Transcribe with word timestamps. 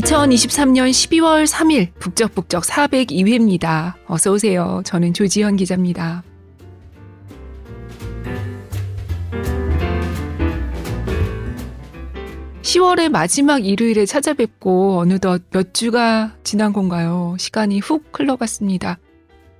2023년 0.00 0.90
12월 0.90 1.46
3일 1.46 1.92
북적북적 1.98 2.64
402회입니다. 2.64 3.94
어서 4.06 4.32
오세요. 4.32 4.80
저는 4.84 5.12
조지현 5.12 5.56
기자입니다. 5.56 6.22
10월의 12.62 13.08
마지막 13.08 13.66
일요일에 13.66 14.06
찾아뵙고 14.06 15.00
어느덧 15.00 15.42
몇 15.50 15.74
주가 15.74 16.36
지난 16.44 16.72
건가요? 16.72 17.36
시간이 17.38 17.80
훅 17.80 18.12
흘러갔습니다. 18.18 18.98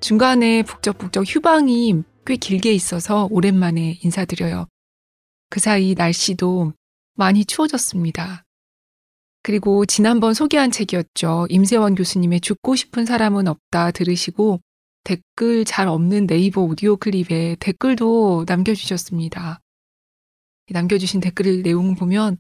중간에 0.01 0.63
북적북적 0.63 1.25
휴방이 1.27 2.03
꽤 2.25 2.37
길게 2.37 2.73
있어서 2.73 3.27
오랜만에 3.31 3.99
인사드려요. 4.03 4.69
그 5.51 5.61
사이 5.61 5.95
날씨도 5.95 6.73
많이 7.17 7.45
추워졌습니다. 7.45 8.45
그리고 9.43 9.87
지난번 9.87 10.35
소개한 10.35 10.71
책이었죠. 10.71 11.47
임세원 11.49 11.95
교수님의 11.95 12.41
죽고 12.41 12.77
싶은 12.77 13.07
사람은 13.07 13.49
없다 13.49 13.91
들으시고 13.93 14.61
댓글 15.05 15.65
잘 15.65 15.89
없는 15.89 16.27
네이버 16.27 16.61
오디오 16.61 16.97
클립에 16.97 17.57
댓글도 17.59 18.45
남겨주셨습니다. 18.47 19.61
남겨주신 20.69 21.21
댓글 21.21 21.63
내용 21.63 21.95
보면 21.95 22.37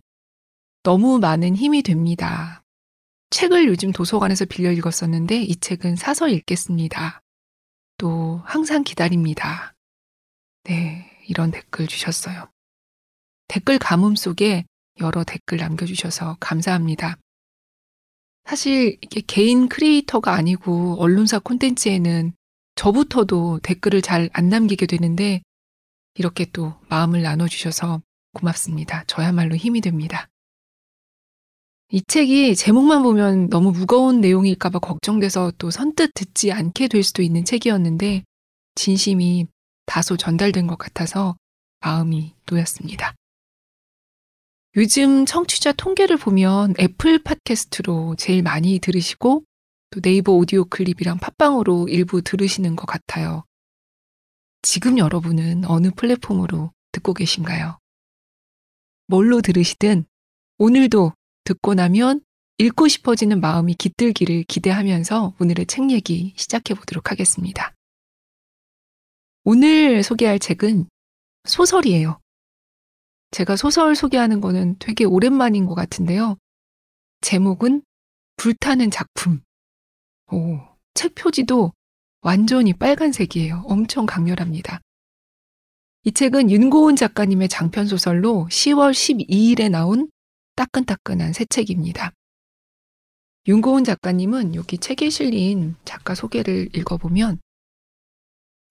너무 0.82 1.18
많은 1.18 1.56
힘이 1.56 1.82
됩니다. 1.82 2.62
책을 3.30 3.66
요즘 3.68 3.92
도서관에서 3.92 4.45
빌려 4.45 4.70
읽었었는데 4.73 5.42
이 5.42 5.56
책은 5.56 5.96
사서 5.96 6.28
읽겠습니다. 6.28 7.23
또 7.96 8.40
항상 8.45 8.82
기다립니다. 8.82 9.74
네, 10.64 11.10
이런 11.28 11.51
댓글 11.51 11.87
주셨어요. 11.87 12.51
댓글 13.48 13.79
가뭄 13.79 14.16
속에 14.16 14.64
여러 14.99 15.24
댓글 15.24 15.59
남겨주셔서 15.59 16.37
감사합니다. 16.41 17.16
사실 18.45 18.99
이게 19.01 19.21
개인 19.21 19.69
크리에이터가 19.69 20.32
아니고 20.32 20.97
언론사 20.99 21.38
콘텐츠에는 21.38 22.32
저부터도 22.74 23.60
댓글을 23.63 24.02
잘 24.02 24.29
안 24.32 24.49
남기게 24.49 24.87
되는데 24.87 25.43
이렇게 26.15 26.47
또 26.52 26.74
마음을 26.88 27.23
나눠주셔서 27.23 28.02
고맙습니다. 28.32 29.05
저야말로 29.07 29.57
힘이 29.57 29.80
됩니다. 29.80 30.29
이 31.93 32.02
책이 32.07 32.54
제목만 32.57 33.02
보면 33.02 33.49
너무 33.49 33.73
무거운 33.73 34.21
내용일까봐 34.21 34.79
걱정돼서 34.79 35.52
또 35.59 35.71
선뜻 35.71 36.13
듣지 36.15 36.52
않게 36.52 36.88
될 36.88 37.02
수도 37.02 37.23
있는 37.23 37.45
책이었는데 37.45 38.25
진심이 38.77 39.47
다소 39.87 40.16
전달된 40.16 40.66
것 40.66 40.79
같아서 40.79 41.37
마음이 41.80 42.35
놓였습니다. 42.51 43.15
요즘 44.76 45.26
청취자 45.26 45.73
통계를 45.73 46.16
보면 46.16 46.74
애플 46.79 47.21
팟캐스트로 47.21 48.15
제일 48.16 48.43
많이 48.43 48.79
들으시고 48.79 49.43
또 49.90 50.01
네이버 50.01 50.32
오디오 50.32 50.65
클립이랑 50.65 51.18
팟빵으로 51.18 51.88
일부 51.88 52.23
들으시는 52.23 52.76
것 52.76 52.87
같아요. 52.87 53.45
지금 54.63 54.98
여러분은 54.98 55.65
어느 55.65 55.91
플랫폼으로 55.91 56.73
듣고 56.93 57.15
계신가요? 57.15 57.79
뭘로 59.09 59.41
들으시든 59.41 60.04
오늘도 60.59 61.15
듣고 61.43 61.74
나면 61.74 62.21
읽고 62.59 62.87
싶어지는 62.87 63.41
마음이 63.41 63.74
깃들기를 63.74 64.44
기대하면서 64.44 65.34
오늘의 65.41 65.66
책 65.66 65.91
얘기 65.91 66.32
시작해 66.37 66.75
보도록 66.75 67.10
하겠습니다. 67.10 67.75
오늘 69.43 70.04
소개할 70.04 70.38
책은 70.38 70.88
소설이에요. 71.44 72.21
제가 73.31 73.56
소설 73.56 73.94
소개하는 73.94 74.41
거는 74.41 74.76
되게 74.78 75.04
오랜만인 75.04 75.66
것 75.66 75.75
같은데요. 75.75 76.36
제목은 77.20 77.82
불타는 78.36 78.91
작품. 78.91 79.41
오, 80.32 80.58
책 80.94 81.14
표지도 81.14 81.72
완전히 82.22 82.72
빨간색이에요. 82.72 83.64
엄청 83.66 84.06
강렬합니다. 84.06 84.80
이 86.04 86.12
책은 86.12 86.50
윤고은 86.50 86.96
작가님의 86.96 87.48
장편 87.48 87.86
소설로 87.86 88.48
10월 88.50 88.92
12일에 88.92 89.70
나온 89.70 90.10
따끈따끈한 90.56 91.32
새 91.32 91.44
책입니다. 91.44 92.12
윤고은 93.46 93.84
작가님은 93.84 94.54
여기 94.54 94.78
책에 94.78 95.08
실린 95.10 95.76
작가 95.84 96.14
소개를 96.14 96.74
읽어보면 96.74 97.38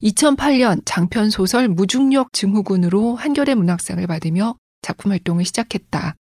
2008년 0.02 0.82
장편 0.86 1.30
소설 1.30 1.68
무중력 1.68 2.32
증후군으로 2.32 3.16
한겨레 3.16 3.56
문학상을 3.56 4.06
받으며 4.08 4.58
작품 4.82 5.12
활동을 5.12 5.44
시작했다. 5.44 6.16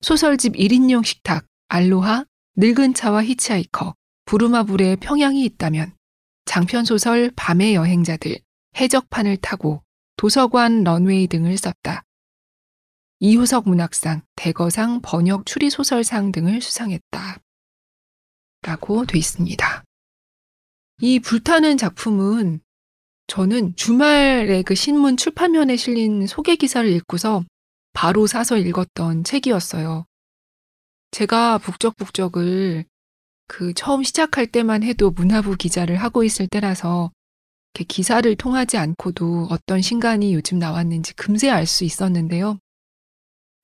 소설집 0.00 0.54
1인용 0.54 1.04
식탁, 1.04 1.44
알로하, 1.68 2.24
늙은 2.56 2.94
차와 2.94 3.24
히치하이커, 3.24 3.94
부르마불의 4.26 4.98
평양이 4.98 5.44
있다면, 5.44 5.92
장편 6.44 6.84
소설 6.84 7.32
밤의 7.34 7.74
여행자들, 7.74 8.38
해적판을 8.76 9.38
타고 9.38 9.82
도서관 10.16 10.84
런웨이 10.84 11.26
등을 11.26 11.56
썼다. 11.56 12.04
이효석 13.18 13.68
문학상, 13.68 14.22
대거상 14.36 15.00
번역 15.02 15.46
추리 15.46 15.68
소설상 15.68 16.30
등을 16.30 16.60
수상했다. 16.60 17.38
라고 18.62 19.04
돼 19.04 19.18
있습니다. 19.18 19.84
이 21.00 21.18
불타는 21.18 21.76
작품은 21.76 22.60
저는 23.26 23.74
주말에 23.76 24.62
그 24.62 24.74
신문 24.74 25.16
출판면에 25.16 25.76
실린 25.76 26.26
소개 26.26 26.56
기사를 26.56 26.88
읽고서 26.90 27.44
바로 27.92 28.26
사서 28.26 28.58
읽었던 28.58 29.24
책이었어요. 29.24 30.04
제가 31.10 31.58
북적북적을 31.58 32.84
그 33.46 33.72
처음 33.74 34.02
시작할 34.02 34.46
때만 34.46 34.82
해도 34.82 35.10
문화부 35.10 35.56
기자를 35.56 35.96
하고 35.96 36.24
있을 36.24 36.48
때라서 36.48 37.12
기사를 37.88 38.34
통하지 38.36 38.76
않고도 38.78 39.48
어떤 39.50 39.80
신간이 39.80 40.34
요즘 40.34 40.58
나왔는지 40.58 41.14
금세 41.14 41.50
알 41.50 41.66
수 41.66 41.84
있었는데요. 41.84 42.58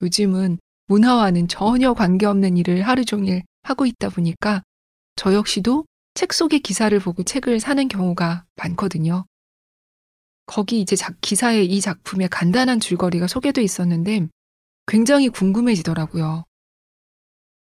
요즘은 0.01 0.59
문화와는 0.87 1.47
전혀 1.47 1.93
관계없는 1.93 2.57
일을 2.57 2.81
하루 2.81 3.05
종일 3.05 3.43
하고 3.63 3.85
있다 3.85 4.09
보니까 4.09 4.63
저 5.15 5.33
역시도 5.33 5.85
책 6.13 6.33
속의 6.33 6.59
기사를 6.59 6.97
보고 6.99 7.23
책을 7.23 7.59
사는 7.59 7.87
경우가 7.87 8.45
많거든요. 8.55 9.25
거기 10.45 10.81
이제 10.81 10.95
기사에 11.21 11.63
이 11.63 11.81
작품의 11.81 12.29
간단한 12.29 12.79
줄거리가 12.79 13.27
소개돼 13.27 13.63
있었는데 13.63 14.27
굉장히 14.87 15.29
궁금해지더라고요. 15.29 16.43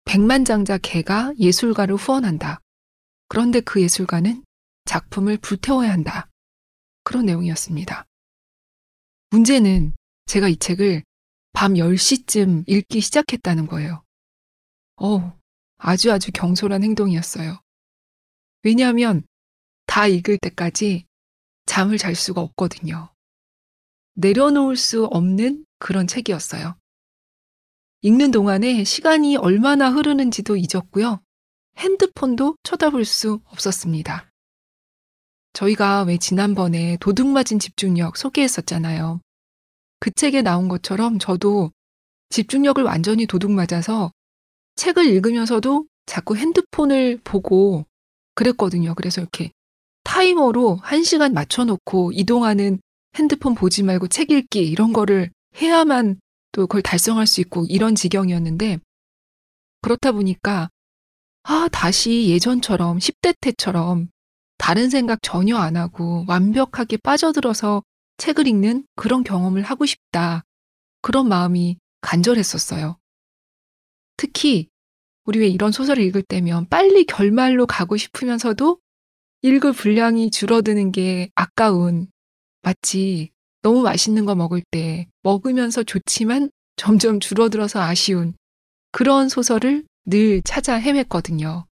백만장자 0.04 0.78
개가 0.78 1.34
예술가를 1.38 1.96
후원한다. 1.96 2.60
그런데 3.28 3.60
그 3.60 3.82
예술가는 3.82 4.42
작품을 4.86 5.36
불태워야 5.36 5.92
한다. 5.92 6.30
그런 7.04 7.26
내용이었습니다. 7.26 8.06
문제는 9.30 9.94
제가 10.24 10.48
이 10.48 10.56
책을 10.56 11.02
밤 11.52 11.74
10시쯤 11.74 12.64
읽기 12.66 13.00
시작했다는 13.00 13.66
거예요. 13.66 14.02
어 14.96 15.38
아주 15.76 16.10
아주 16.12 16.30
경솔한 16.32 16.82
행동이었어요. 16.82 17.60
왜냐하면 18.62 19.22
다 19.86 20.06
읽을 20.06 20.38
때까지 20.38 21.07
잠을 21.68 21.98
잘 21.98 22.14
수가 22.14 22.40
없거든요. 22.40 23.10
내려놓을 24.14 24.76
수 24.76 25.04
없는 25.04 25.64
그런 25.78 26.06
책이었어요. 26.06 26.76
읽는 28.00 28.30
동안에 28.30 28.84
시간이 28.84 29.36
얼마나 29.36 29.90
흐르는지도 29.90 30.56
잊었고요. 30.56 31.20
핸드폰도 31.76 32.56
쳐다볼 32.62 33.04
수 33.04 33.40
없었습니다. 33.44 34.30
저희가 35.52 36.02
왜 36.04 36.16
지난번에 36.16 36.96
도둑맞은 37.00 37.58
집중력 37.60 38.16
소개했었잖아요. 38.16 39.20
그 40.00 40.10
책에 40.10 40.42
나온 40.42 40.68
것처럼 40.68 41.18
저도 41.18 41.70
집중력을 42.30 42.82
완전히 42.82 43.26
도둑맞아서 43.26 44.10
책을 44.76 45.06
읽으면서도 45.06 45.86
자꾸 46.06 46.36
핸드폰을 46.36 47.20
보고 47.22 47.84
그랬거든요. 48.34 48.94
그래서 48.94 49.20
이렇게 49.20 49.50
타이머로 50.08 50.80
1시간 50.82 51.34
맞춰놓고 51.34 52.12
이동하는 52.12 52.80
핸드폰 53.16 53.54
보지 53.54 53.82
말고 53.82 54.08
책 54.08 54.30
읽기 54.30 54.66
이런 54.66 54.94
거를 54.94 55.30
해야만 55.60 56.18
또 56.52 56.62
그걸 56.62 56.80
달성할 56.80 57.26
수 57.26 57.42
있고 57.42 57.66
이런 57.68 57.94
지경이었는데 57.94 58.78
그렇다 59.82 60.12
보니까 60.12 60.70
아, 61.42 61.68
다시 61.70 62.30
예전처럼 62.30 62.98
10대 62.98 63.34
때처럼 63.38 64.08
다른 64.56 64.88
생각 64.88 65.18
전혀 65.20 65.58
안 65.58 65.76
하고 65.76 66.24
완벽하게 66.26 66.96
빠져들어서 66.96 67.82
책을 68.16 68.46
읽는 68.46 68.86
그런 68.96 69.22
경험을 69.22 69.62
하고 69.62 69.84
싶다. 69.84 70.42
그런 71.02 71.28
마음이 71.28 71.76
간절했었어요. 72.00 72.96
특히 74.16 74.68
우리 75.24 75.40
왜 75.40 75.48
이런 75.48 75.70
소설을 75.70 76.02
읽을 76.04 76.22
때면 76.22 76.66
빨리 76.70 77.04
결말로 77.04 77.66
가고 77.66 77.98
싶으면서도 77.98 78.78
읽을 79.42 79.72
분량이 79.72 80.30
줄어드는 80.30 80.92
게 80.92 81.30
아까운 81.34 82.08
마치 82.62 83.30
너무 83.62 83.82
맛있는 83.82 84.24
거 84.24 84.34
먹을 84.34 84.62
때 84.70 85.06
먹으면서 85.22 85.82
좋지만 85.82 86.50
점점 86.76 87.20
줄어들어서 87.20 87.80
아쉬운 87.80 88.34
그런 88.92 89.28
소설을 89.28 89.84
늘 90.06 90.42
찾아 90.42 90.80
헤맸거든요. 90.80 91.66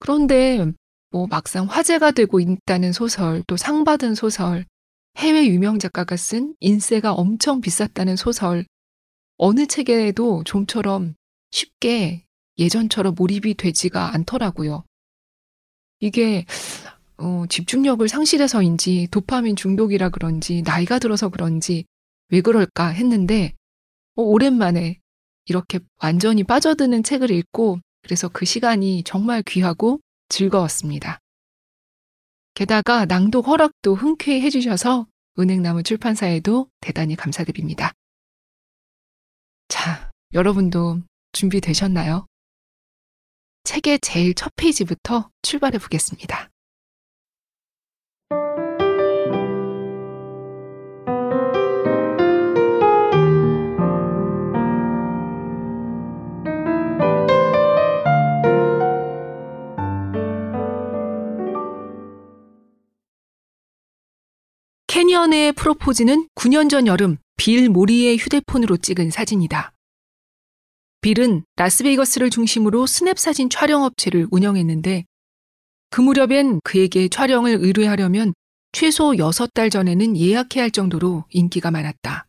그런데 0.00 0.72
뭐 1.10 1.26
막상 1.28 1.66
화제가 1.66 2.10
되고 2.10 2.40
있다는 2.40 2.92
소설, 2.92 3.42
또 3.46 3.56
상 3.56 3.84
받은 3.84 4.14
소설, 4.14 4.66
해외 5.16 5.46
유명 5.46 5.78
작가가 5.78 6.16
쓴 6.16 6.54
인세가 6.60 7.12
엄청 7.12 7.60
비쌌다는 7.60 8.16
소설, 8.16 8.66
어느 9.36 9.66
책에도 9.66 10.42
좀처럼 10.44 11.14
쉽게 11.52 12.26
예전처럼 12.58 13.14
몰입이 13.16 13.54
되지가 13.54 14.14
않더라고요. 14.14 14.84
이게 16.00 16.44
어, 17.16 17.44
집중력을 17.48 18.06
상실해서인지 18.08 19.08
도파민 19.10 19.56
중독이라 19.56 20.10
그런지 20.10 20.62
나이가 20.62 20.98
들어서 20.98 21.28
그런지 21.28 21.84
왜 22.30 22.40
그럴까 22.40 22.88
했는데 22.88 23.54
어, 24.16 24.22
오랜만에 24.22 24.98
이렇게 25.46 25.80
완전히 26.02 26.42
빠져드는 26.44 27.02
책을 27.02 27.30
읽고 27.30 27.78
그래서 28.02 28.28
그 28.28 28.44
시간이 28.44 29.02
정말 29.04 29.42
귀하고 29.42 30.00
즐거웠습니다. 30.28 31.18
게다가 32.54 33.04
낭독 33.04 33.48
허락도 33.48 33.94
흔쾌히 33.94 34.40
해주셔서 34.42 35.06
은행나무 35.38 35.82
출판사에도 35.82 36.68
대단히 36.80 37.16
감사드립니다. 37.16 37.92
자, 39.68 40.12
여러분도 40.32 41.00
준비되셨나요? 41.32 42.26
책의 43.64 44.00
제일 44.00 44.34
첫 44.34 44.52
페이지부터 44.56 45.30
출발해 45.42 45.78
보겠습니다. 45.78 46.50
캐니언의 64.86 65.52
프로포즈는 65.54 66.28
9년 66.36 66.70
전 66.70 66.86
여름 66.86 67.16
빌 67.36 67.68
모리의 67.68 68.16
휴대폰으로 68.16 68.76
찍은 68.76 69.10
사진이다. 69.10 69.73
빌은 71.04 71.44
라스베이거스를 71.56 72.30
중심으로 72.30 72.86
스냅 72.86 73.18
사진 73.18 73.50
촬영 73.50 73.82
업체를 73.82 74.26
운영했는데 74.30 75.04
그 75.90 76.00
무렵엔 76.00 76.60
그에게 76.64 77.08
촬영을 77.08 77.58
의뢰하려면 77.60 78.32
최소 78.72 79.10
6달 79.10 79.70
전에는 79.70 80.16
예약해야 80.16 80.64
할 80.64 80.70
정도로 80.70 81.26
인기가 81.28 81.70
많았다. 81.70 82.26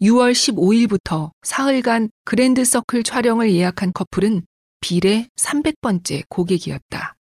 6월 0.00 0.30
15일부터 0.30 1.32
사흘간 1.42 2.10
그랜드 2.24 2.64
서클 2.64 3.02
촬영을 3.02 3.52
예약한 3.52 3.92
커플은 3.92 4.42
빌의 4.80 5.26
300번째 5.34 6.22
고객이었다. 6.28 7.16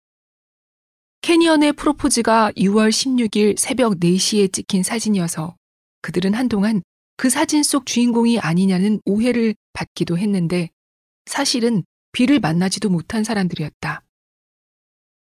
캐니언의 1.20 1.74
프로포즈가 1.74 2.50
6월 2.52 2.88
16일 2.88 3.58
새벽 3.58 4.00
4시에 4.00 4.50
찍힌 4.50 4.82
사진이어서 4.82 5.54
그들은 6.00 6.32
한동안 6.32 6.82
그 7.16 7.30
사진 7.30 7.62
속 7.62 7.86
주인공이 7.86 8.38
아니냐는 8.38 9.00
오해를 9.04 9.54
받기도 9.72 10.18
했는데 10.18 10.70
사실은 11.26 11.84
비를 12.12 12.40
만나지도 12.40 12.90
못한 12.90 13.24
사람들이었다. 13.24 14.02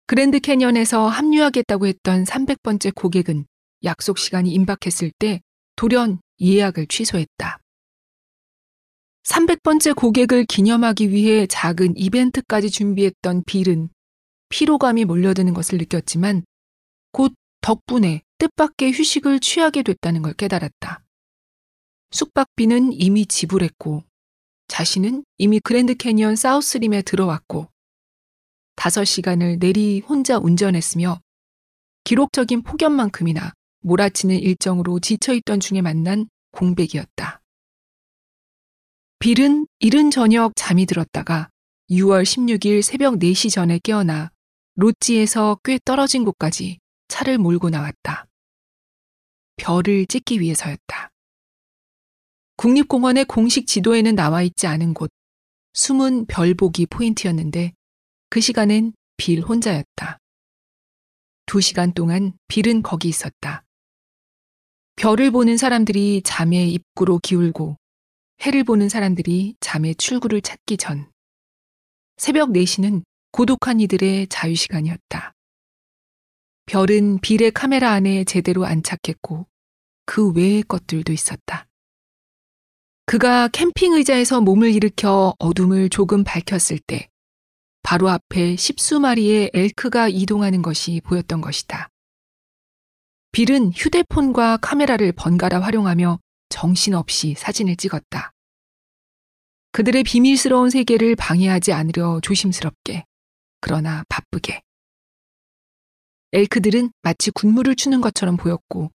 그랜드 0.07 0.39
캐년에서 0.39 1.07
합류하겠다고 1.07 1.87
했던 1.87 2.23
300번째 2.23 2.93
고객은 2.93 3.45
약속 3.83 4.17
시간이 4.17 4.51
임박했을 4.51 5.11
때 5.17 5.41
돌연 5.75 6.19
예약을 6.41 6.87
취소했다. 6.87 7.59
300번째 9.23 9.95
고객을 9.95 10.45
기념하기 10.45 11.09
위해 11.09 11.47
작은 11.47 11.97
이벤트까지 11.97 12.69
준비했던 12.69 13.43
빌은 13.45 13.89
피로감이 14.49 15.05
몰려드는 15.05 15.55
것을 15.55 15.79
느꼈지만 15.79 16.43
곧 17.11 17.33
덕분에 17.61 18.21
뜻밖의 18.37 18.91
휴식을 18.91 19.39
취하게 19.39 19.81
됐다는 19.81 20.21
걸 20.21 20.33
깨달았다. 20.33 21.04
숙박비는 22.15 22.93
이미 22.93 23.25
지불했고 23.25 24.01
자신은 24.69 25.25
이미 25.37 25.59
그랜드 25.59 25.95
캐니언 25.95 26.37
사우스림에 26.37 27.01
들어왔고 27.01 27.67
다섯 28.77 29.03
시간을 29.03 29.59
내리 29.59 29.99
혼자 29.99 30.37
운전했으며 30.37 31.19
기록적인 32.05 32.61
폭염만큼이나 32.63 33.51
몰아치는 33.81 34.39
일정으로 34.39 35.01
지쳐있던 35.01 35.59
중에 35.59 35.81
만난 35.81 36.29
공백이었다. 36.51 37.41
빌은 39.19 39.67
이른 39.79 40.09
저녁 40.09 40.53
잠이 40.55 40.85
들었다가 40.85 41.49
6월 41.89 42.23
16일 42.23 42.81
새벽 42.81 43.15
4시 43.15 43.51
전에 43.51 43.77
깨어나 43.83 44.31
로찌에서 44.75 45.57
꽤 45.65 45.79
떨어진 45.83 46.23
곳까지 46.23 46.79
차를 47.09 47.39
몰고 47.39 47.69
나왔다. 47.71 48.25
별을 49.57 50.05
찍기 50.05 50.39
위해서였다. 50.39 51.11
국립공원의 52.57 53.25
공식 53.25 53.67
지도에는 53.67 54.15
나와 54.15 54.41
있지 54.41 54.67
않은 54.67 54.93
곳, 54.93 55.09
숨은 55.73 56.25
별보기 56.27 56.85
포인트였는데 56.85 57.73
그 58.29 58.39
시간엔 58.39 58.93
빌 59.17 59.41
혼자였다. 59.41 60.19
두 61.45 61.61
시간 61.61 61.93
동안 61.93 62.33
빌은 62.47 62.81
거기 62.81 63.07
있었다. 63.07 63.63
별을 64.95 65.31
보는 65.31 65.57
사람들이 65.57 66.21
잠의 66.23 66.71
입구로 66.71 67.19
기울고 67.19 67.77
해를 68.41 68.63
보는 68.63 68.89
사람들이 68.89 69.55
잠의 69.59 69.95
출구를 69.95 70.41
찾기 70.41 70.77
전 70.77 71.11
새벽 72.17 72.49
4시는 72.49 73.03
고독한 73.31 73.81
이들의 73.81 74.27
자유시간이었다. 74.27 75.33
별은 76.65 77.19
빌의 77.19 77.51
카메라 77.51 77.91
안에 77.91 78.23
제대로 78.23 78.65
안착했고 78.65 79.45
그 80.05 80.31
외의 80.31 80.63
것들도 80.63 81.11
있었다. 81.11 81.64
그가 83.05 83.47
캠핑 83.49 83.93
의자에서 83.93 84.41
몸을 84.41 84.73
일으켜 84.73 85.35
어둠을 85.37 85.89
조금 85.89 86.23
밝혔을 86.23 86.79
때 86.79 87.07
바로 87.83 88.09
앞에 88.09 88.55
십수 88.55 88.99
마리의 88.99 89.51
엘크가 89.53 90.09
이동하는 90.09 90.63
것이 90.63 91.01
보였던 91.05 91.39
것이다. 91.41 91.89
빌은 93.31 93.73
휴대폰과 93.73 94.57
카메라를 94.57 95.11
번갈아 95.11 95.61
활용하며 95.61 96.19
정신없이 96.49 97.35
사진을 97.37 97.75
찍었다. 97.75 98.31
그들의 99.71 100.03
비밀스러운 100.03 100.69
세계를 100.71 101.15
방해하지 101.15 101.73
않으려 101.73 102.19
조심스럽게, 102.23 103.03
그러나 103.59 104.03
바쁘게. 104.09 104.61
엘크들은 106.31 106.91
마치 107.01 107.29
군무를 107.29 107.75
추는 107.75 108.01
것처럼 108.01 108.37
보였고, 108.37 108.89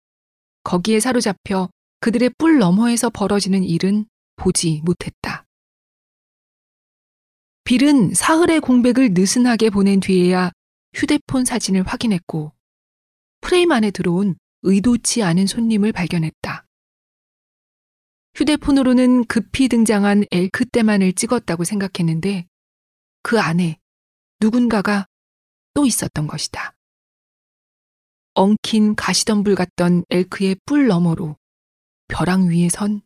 거기에 0.63 0.99
사로잡혀 0.99 1.69
그들의 1.99 2.31
뿔 2.37 2.59
너머에서 2.59 3.09
벌어지는 3.09 3.63
일은 3.63 4.05
보지 4.35 4.81
못했다. 4.83 5.45
빌은 7.65 8.13
사흘의 8.13 8.61
공백을 8.61 9.13
느슨하게 9.13 9.69
보낸 9.69 9.99
뒤에야 9.99 10.51
휴대폰 10.93 11.45
사진을 11.45 11.83
확인했고 11.83 12.53
프레임 13.41 13.71
안에 13.71 13.91
들어온 13.91 14.37
의도치 14.63 15.23
않은 15.23 15.45
손님을 15.45 15.91
발견했다. 15.91 16.65
휴대폰으로는 18.35 19.25
급히 19.25 19.67
등장한 19.67 20.25
엘크 20.31 20.65
때만을 20.65 21.13
찍었다고 21.13 21.63
생각했는데 21.63 22.47
그 23.21 23.39
안에 23.39 23.77
누군가가 24.39 25.05
또 25.73 25.85
있었던 25.85 26.27
것이다. 26.27 26.73
엉킨 28.33 28.95
가시덤불 28.95 29.55
같던 29.55 30.05
엘크의 30.09 30.57
뿔 30.65 30.87
너머로 30.87 31.35
벼랑 32.09 32.49
위에 32.49 32.67
선 32.69 33.01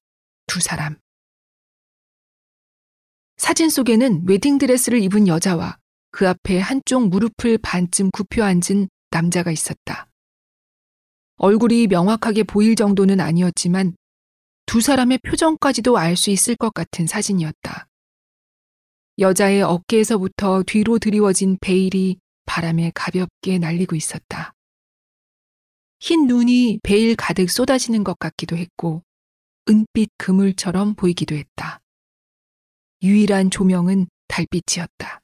두 0.47 0.59
사람. 0.59 0.97
사진 3.37 3.69
속에는 3.69 4.27
웨딩드레스를 4.27 5.01
입은 5.03 5.27
여자와 5.27 5.77
그 6.11 6.27
앞에 6.27 6.59
한쪽 6.59 7.07
무릎을 7.07 7.57
반쯤 7.57 8.11
굽혀 8.11 8.43
앉은 8.43 8.89
남자가 9.09 9.51
있었다. 9.51 10.07
얼굴이 11.37 11.87
명확하게 11.87 12.43
보일 12.43 12.75
정도는 12.75 13.19
아니었지만 13.19 13.95
두 14.65 14.81
사람의 14.81 15.19
표정까지도 15.19 15.97
알 15.97 16.15
수 16.15 16.29
있을 16.29 16.55
것 16.55 16.73
같은 16.73 17.07
사진이었다. 17.07 17.87
여자의 19.19 19.61
어깨에서부터 19.61 20.63
뒤로 20.65 20.99
드리워진 20.99 21.57
베일이 21.59 22.17
바람에 22.45 22.91
가볍게 22.93 23.57
날리고 23.59 23.95
있었다. 23.95 24.52
흰 26.05 26.27
눈이 26.27 26.81
베일 26.83 27.15
가득 27.15 27.49
쏟아지는 27.49 28.03
것 28.03 28.19
같기도 28.19 28.57
했고 28.57 29.03
은빛 29.69 30.09
그물처럼 30.17 30.95
보이기도 30.95 31.33
했다. 31.33 31.79
유일한 33.01 33.49
조명은 33.49 34.07
달빛이었다. 34.27 35.21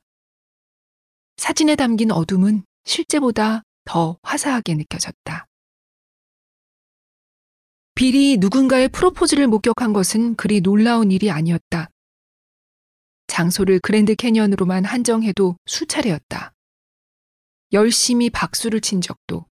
사진에 1.36 1.76
담긴 1.76 2.12
어둠은 2.12 2.64
실제보다 2.86 3.64
더 3.84 4.18
화사하게 4.24 4.76
느껴졌다. 4.76 5.48
빌이 7.96 8.38
누군가의 8.38 8.88
프로포즈를 8.88 9.48
목격한 9.48 9.92
것은 9.92 10.38
그리 10.38 10.62
놀라운 10.62 11.12
일이 11.12 11.30
아니었다. 11.30 11.90
장소를 13.28 13.82
그랜드 13.82 14.16
캐니언으로만 14.16 14.86
한정해도 14.86 15.58
수차례였다. 15.66 16.54
열심히 17.74 18.30
박수를 18.30 18.80
친 18.80 19.02
적도, 19.02 19.49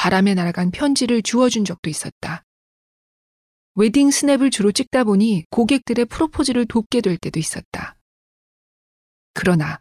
바람에 0.00 0.32
날아간 0.32 0.70
편지를 0.70 1.20
주워준 1.20 1.66
적도 1.66 1.90
있었다. 1.90 2.42
웨딩 3.74 4.10
스냅을 4.10 4.48
주로 4.48 4.72
찍다 4.72 5.04
보니 5.04 5.44
고객들의 5.50 6.06
프로포즈를 6.06 6.64
돕게 6.64 7.02
될 7.02 7.18
때도 7.18 7.38
있었다. 7.38 7.98
그러나 9.34 9.78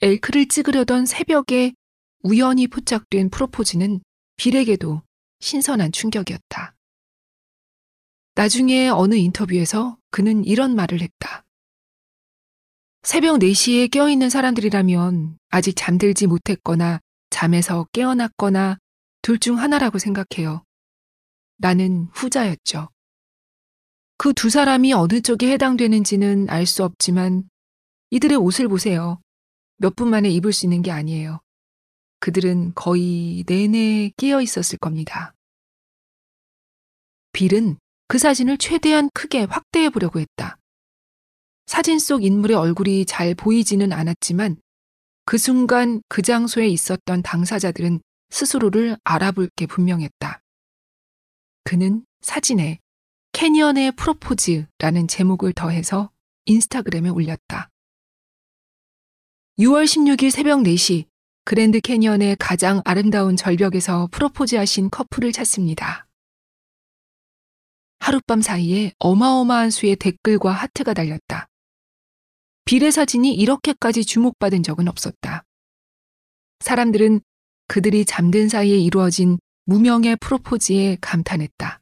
엘크를 0.00 0.48
찍으려던 0.48 1.04
새벽에 1.04 1.74
우연히 2.22 2.68
포착된 2.68 3.28
프로포즈는 3.28 4.00
빌에게도 4.38 5.02
신선한 5.40 5.92
충격이었다. 5.92 6.74
나중에 8.36 8.88
어느 8.88 9.14
인터뷰에서 9.14 9.98
그는 10.10 10.42
이런 10.46 10.74
말을 10.74 11.02
했다. 11.02 11.44
새벽 13.02 13.38
4시에 13.40 13.90
깨어있는 13.90 14.30
사람들이라면 14.30 15.38
아직 15.50 15.74
잠들지 15.76 16.28
못했거나 16.28 17.00
잠에서 17.28 17.86
깨어났거나 17.92 18.78
둘 19.22 19.38
중 19.38 19.58
하나라고 19.58 19.98
생각해요. 19.98 20.64
나는 21.58 22.08
후자였죠. 22.12 22.88
그 24.18 24.32
두 24.34 24.50
사람이 24.50 24.92
어느 24.92 25.20
쪽에 25.20 25.50
해당되는지는 25.52 26.48
알 26.50 26.66
수 26.66 26.84
없지만 26.84 27.48
이들의 28.10 28.36
옷을 28.38 28.68
보세요. 28.68 29.20
몇 29.76 29.94
분 29.94 30.10
만에 30.10 30.28
입을 30.30 30.52
수 30.52 30.66
있는 30.66 30.82
게 30.82 30.90
아니에요. 30.90 31.40
그들은 32.20 32.72
거의 32.74 33.44
내내 33.46 34.10
깨어 34.16 34.42
있었을 34.42 34.78
겁니다. 34.78 35.34
빌은 37.32 37.78
그 38.08 38.18
사진을 38.18 38.58
최대한 38.58 39.08
크게 39.14 39.44
확대해 39.44 39.88
보려고 39.88 40.20
했다. 40.20 40.56
사진 41.66 41.98
속 41.98 42.24
인물의 42.24 42.56
얼굴이 42.56 43.06
잘 43.06 43.34
보이지는 43.34 43.92
않았지만 43.92 44.56
그 45.24 45.38
순간 45.38 46.02
그 46.08 46.20
장소에 46.20 46.66
있었던 46.68 47.22
당사자들은 47.22 48.00
스스로를 48.30 48.96
알아볼 49.04 49.48
게 49.56 49.66
분명했다. 49.66 50.42
그는 51.64 52.04
사진에 52.20 52.80
캐니언의 53.32 53.92
프로포즈라는 53.92 55.08
제목을 55.08 55.52
더해서 55.52 56.10
인스타그램에 56.46 57.10
올렸다. 57.10 57.70
6월 59.58 59.84
16일 59.84 60.30
새벽 60.30 60.60
4시 60.60 61.06
그랜드 61.44 61.80
캐니언의 61.80 62.36
가장 62.38 62.80
아름다운 62.84 63.36
절벽에서 63.36 64.08
프로포즈 64.10 64.56
하신 64.56 64.90
커플을 64.90 65.32
찾습니다. 65.32 66.06
하룻밤 67.98 68.40
사이에 68.40 68.92
어마어마한 68.98 69.70
수의 69.70 69.96
댓글과 69.96 70.52
하트가 70.52 70.94
달렸다. 70.94 71.48
빌의 72.64 72.90
사진이 72.90 73.34
이렇게까지 73.34 74.04
주목받은 74.04 74.62
적은 74.62 74.88
없었다. 74.88 75.44
사람들은 76.60 77.20
그들이 77.70 78.04
잠든 78.04 78.48
사이에 78.48 78.76
이루어진 78.76 79.38
무명의 79.64 80.16
프로포즈에 80.16 80.96
감탄했다. 81.00 81.80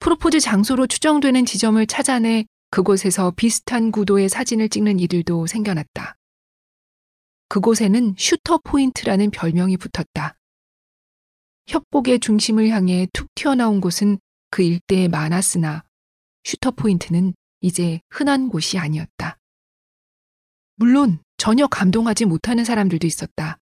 프로포즈 0.00 0.40
장소로 0.40 0.88
추정되는 0.88 1.46
지점을 1.46 1.86
찾아내 1.86 2.44
그곳에서 2.72 3.30
비슷한 3.36 3.92
구도의 3.92 4.28
사진을 4.28 4.68
찍는 4.68 4.98
이들도 4.98 5.46
생겨났다. 5.46 6.16
그곳에는 7.48 8.16
슈터 8.18 8.58
포인트라는 8.64 9.30
별명이 9.30 9.76
붙었다. 9.76 10.36
협곡의 11.68 12.18
중심을 12.18 12.70
향해 12.70 13.06
툭 13.12 13.32
튀어나온 13.36 13.80
곳은 13.80 14.18
그 14.50 14.62
일대에 14.62 15.06
많았으나 15.06 15.84
슈터 16.42 16.72
포인트는 16.72 17.32
이제 17.60 18.00
흔한 18.10 18.48
곳이 18.48 18.76
아니었다. 18.76 19.38
물론 20.74 21.20
전혀 21.36 21.68
감동하지 21.68 22.24
못하는 22.24 22.64
사람들도 22.64 23.06
있었다. 23.06 23.60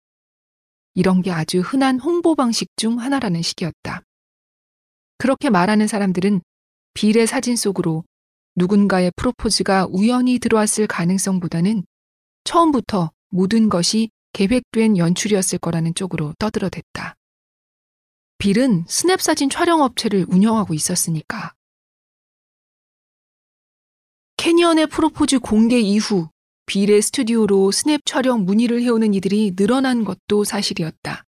이런 0.97 1.21
게 1.21 1.31
아주 1.31 1.61
흔한 1.61 2.01
홍보 2.01 2.35
방식 2.35 2.75
중 2.77 2.99
하나라는 2.99 3.43
식이었다. 3.43 4.03
그렇게 5.19 5.51
말하는 5.51 5.87
사람들은 5.87 6.41
빌의 6.95 7.27
사진 7.27 7.55
속으로 7.55 8.03
누군가의 8.57 9.13
프로포즈가 9.15 9.87
우연히 9.91 10.39
들어왔을 10.39 10.87
가능성보다는 10.87 11.85
처음부터 12.45 13.11
모든 13.29 13.69
것이 13.69 14.09
계획된 14.33 14.97
연출이었을 14.97 15.59
거라는 15.59 15.95
쪽으로 15.95 16.35
떠들어댔다. 16.39 17.15
빌은 18.39 18.87
스냅 18.89 19.21
사진 19.21 19.51
촬영 19.51 19.83
업체를 19.83 20.25
운영하고 20.31 20.73
있었으니까. 20.73 21.53
캐니언의 24.39 24.87
프로포즈 24.87 25.41
공개 25.41 25.79
이후 25.79 26.31
빌의 26.67 27.01
스튜디오로 27.01 27.71
스냅 27.71 28.01
촬영 28.05 28.45
문의를 28.45 28.83
해오는 28.83 29.15
이들이 29.15 29.55
늘어난 29.55 30.05
것도 30.05 30.43
사실이었다. 30.45 31.23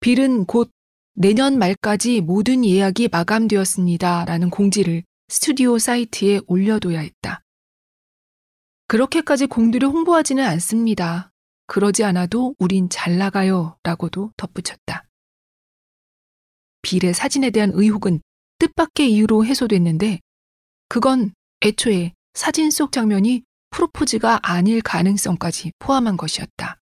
빌은 0.00 0.46
곧 0.46 0.70
내년 1.14 1.58
말까지 1.58 2.22
모든 2.22 2.64
예약이 2.64 3.08
마감되었습니다. 3.08 4.24
라는 4.24 4.50
공지를 4.50 5.02
스튜디오 5.28 5.78
사이트에 5.78 6.40
올려둬야 6.46 7.00
했다. 7.00 7.42
그렇게까지 8.86 9.46
공들여 9.46 9.88
홍보하지는 9.88 10.42
않습니다. 10.44 11.30
그러지 11.66 12.02
않아도 12.04 12.54
우린 12.58 12.88
잘 12.88 13.18
나가요. 13.18 13.76
라고도 13.82 14.32
덧붙였다. 14.38 15.04
빌의 16.80 17.12
사진에 17.12 17.50
대한 17.50 17.72
의혹은 17.74 18.22
뜻밖의 18.58 19.12
이유로 19.12 19.44
해소됐는데 19.44 20.20
그건 20.88 21.32
애초에 21.62 22.14
사진 22.32 22.70
속 22.70 22.92
장면이 22.92 23.42
프로포즈가 23.70 24.40
아닐 24.42 24.80
가능성까지 24.82 25.72
포함한 25.78 26.16
것이었다. 26.16 26.80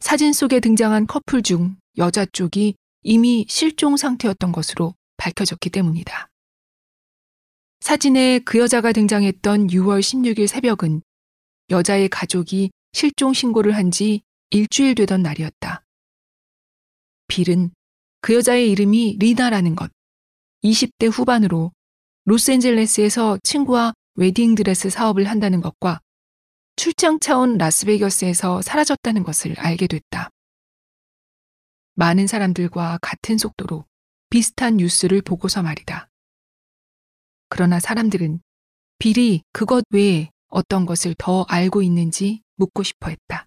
사진 0.00 0.32
속에 0.32 0.60
등장한 0.60 1.06
커플 1.06 1.42
중 1.42 1.76
여자 1.98 2.24
쪽이 2.26 2.74
이미 3.02 3.46
실종 3.48 3.96
상태였던 3.96 4.52
것으로 4.52 4.94
밝혀졌기 5.16 5.70
때문이다. 5.70 6.28
사진에 7.80 8.40
그 8.40 8.58
여자가 8.58 8.92
등장했던 8.92 9.68
6월 9.68 10.00
16일 10.00 10.46
새벽은 10.46 11.02
여자의 11.70 12.08
가족이 12.08 12.70
실종 12.92 13.32
신고를 13.32 13.74
한 13.76 13.90
지 13.90 14.22
일주일 14.50 14.94
되던 14.94 15.22
날이었다. 15.22 15.84
빌은 17.28 17.70
그 18.20 18.34
여자의 18.34 18.70
이름이 18.70 19.16
리나라는 19.18 19.74
것, 19.74 19.90
20대 20.62 21.10
후반으로 21.10 21.72
로스앤젤레스에서 22.24 23.38
친구와 23.42 23.92
웨딩드레스 24.16 24.90
사업을 24.90 25.28
한다는 25.28 25.60
것과 25.60 26.00
출장차 26.76 27.20
온 27.20 27.56
라스베이거스에서 27.58 28.62
사라졌다는 28.62 29.22
것을 29.22 29.58
알게 29.58 29.86
됐다. 29.86 30.30
많은 31.94 32.26
사람들과 32.26 32.98
같은 33.00 33.38
속도로 33.38 33.86
비슷한 34.28 34.76
뉴스를 34.76 35.22
보고서 35.22 35.62
말이다. 35.62 36.10
그러나 37.48 37.80
사람들은 37.80 38.40
빌이 38.98 39.42
그것 39.52 39.84
외에 39.90 40.30
어떤 40.48 40.86
것을 40.86 41.14
더 41.16 41.44
알고 41.48 41.82
있는지 41.82 42.42
묻고 42.56 42.82
싶어 42.82 43.08
했다. 43.08 43.45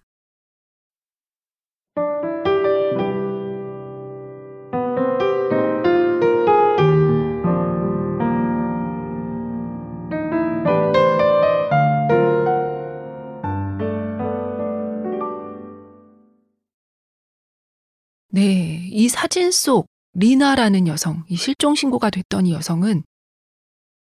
네, 18.32 18.88
이 18.92 19.08
사진 19.08 19.50
속 19.50 19.88
리나라는 20.12 20.86
여성, 20.86 21.24
이 21.28 21.34
실종 21.34 21.74
신고가 21.74 22.10
됐던 22.10 22.46
이 22.46 22.52
여성은 22.52 23.02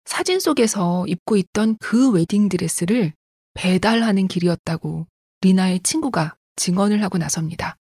사진 0.03 0.41
속에서 0.41 1.05
입고 1.07 1.37
있던 1.37 1.77
그 1.79 2.11
웨딩 2.11 2.49
드레스를 2.49 3.13
배달하는 3.53 4.27
길이었다고 4.27 5.07
리나의 5.41 5.79
친구가 5.79 6.35
증언을 6.57 7.03
하고 7.03 7.17
나섭니다. 7.17 7.77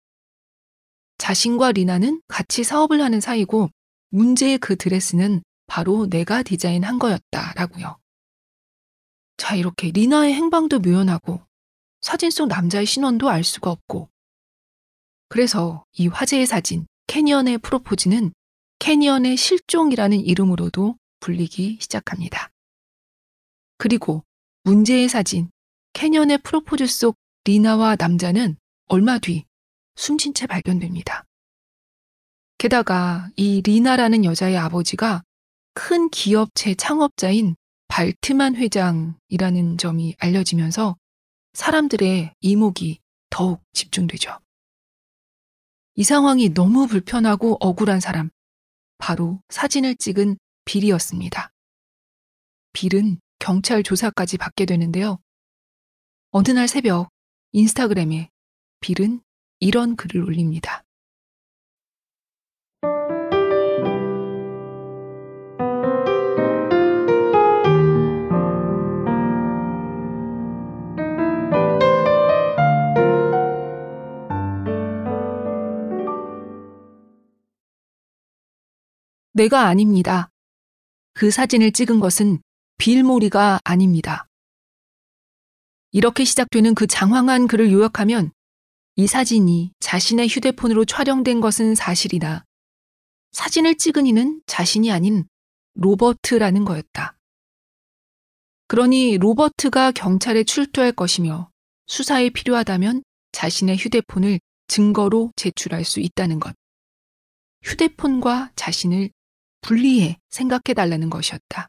자신과 1.19 1.73
리나는 1.73 2.21
같이 2.27 2.65
사업을 2.65 3.01
하는 3.01 3.21
사이고 3.21 3.71
문제의 4.11 4.59
그 4.59 4.75
드레스는 4.75 5.43
바로 5.69 6.09
내가 6.09 6.43
디자인한 6.43 6.99
거였다라고요. 6.99 7.99
자, 9.37 9.55
이렇게 9.55 9.93
리나의 9.93 10.35
행방도 10.35 10.81
묘연하고 10.81 11.41
사진 12.01 12.33
속 12.33 12.49
남자의 12.49 12.85
신원도 12.85 13.29
알 13.29 13.45
수가 13.45 13.71
없고 13.71 14.09
그래서 15.33 15.87
이 15.95 16.09
화제의 16.09 16.45
사진, 16.45 16.87
캐니언의 17.07 17.57
프로포즈는 17.57 18.35
캐니언의 18.81 19.39
실종이라는 19.39 20.21
이름으로도 20.21 20.97
불리기 21.21 21.79
시작합니다. 21.81 22.51
그리고 23.79 24.25
문제의 24.65 25.09
사진, 25.09 25.51
캐니언의 25.95 26.43
프로포즈 26.43 26.87
속 26.87 27.17
리나와 27.45 27.97
남자는 27.99 28.57
얼마 28.89 29.19
뒤 29.19 29.47
숨진 29.97 30.35
채 30.35 30.47
발견됩니다. 30.47 31.25
게다가 32.59 33.31
이 33.35 33.63
리나라는 33.63 34.27
여자의 34.27 34.59
아버지가 34.59 35.23
큰 35.73 36.11
기업체 36.11 36.75
창업자인 36.75 37.57
발트만 37.89 38.57
회장이라는 38.57 39.79
점이 39.79 40.15
알려지면서 40.19 40.99
사람들의 41.55 42.35
이목이 42.43 42.99
더욱 43.31 43.63
집중되죠. 43.73 44.42
이 45.95 46.05
상황이 46.05 46.55
너무 46.55 46.87
불편하고 46.87 47.59
억울한 47.61 48.01
사람, 48.01 48.31
바로 48.99 49.43
사진을 49.49 49.97
찍은 49.97 50.39
빌이었습니다. 50.65 51.53
빌은 52.73 53.21
경찰 53.39 53.83
조사까지 53.83 54.39
받게 54.39 54.65
되는데요. 54.65 55.19
어느 56.31 56.51
날 56.51 56.69
새벽 56.69 57.11
인스타그램에 57.53 58.31
빌은 58.81 59.21
이런 59.61 59.97
글을 59.97 60.25
올립니다. 60.25 60.83
내가 79.33 79.67
아닙니다. 79.67 80.29
그 81.15 81.31
사진을 81.31 81.73
찍은 81.73 82.01
것은 82.01 82.43
빌모리가 82.79 83.61
아닙니다. 83.65 84.27
이렇게 85.91 86.25
시작되는 86.25 86.75
그 86.75 86.87
장황한 86.87 87.47
글을 87.47 87.71
요약하면 87.73 88.33
이 88.97 89.07
사진이 89.07 89.73
자신의 89.81 90.29
휴대폰으로 90.29 90.85
촬영된 90.85 91.41
것은 91.41 91.75
사실이다. 91.75 92.45
사진을 93.33 93.77
찍은 93.77 94.07
이는 94.07 94.43
자신이 94.47 94.93
아닌 94.93 95.25
로버트라는 95.75 96.65
거였다. 96.67 97.17
그러니 98.69 99.17
로버트가 99.19 99.93
경찰에 99.93 100.45
출두할 100.45 100.93
것이며 100.93 101.51
수사에 101.87 102.31
필요하다면 102.31 103.03
자신의 103.33 103.77
휴대폰을 103.77 104.41
증거로 104.69 105.33
제출할 105.37 105.85
수 105.85 106.01
있다는 106.01 106.41
것. 106.41 106.55
휴대폰과 107.63 108.53
자신을 108.57 109.11
분리해 109.63 110.19
생각해 110.29 110.75
달라는 110.75 111.11
것이었다. 111.11 111.69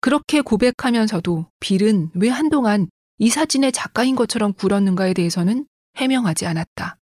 그렇게 0.00 0.40
고백하면서도 0.40 1.50
빌은 1.60 2.10
왜 2.14 2.28
한동안 2.28 2.88
이 3.18 3.28
사진의 3.28 3.72
작가인 3.72 4.14
것처럼 4.14 4.52
굴었는가에 4.52 5.14
대해서는 5.14 5.66
해명하지 5.96 6.46
않았다. 6.46 6.98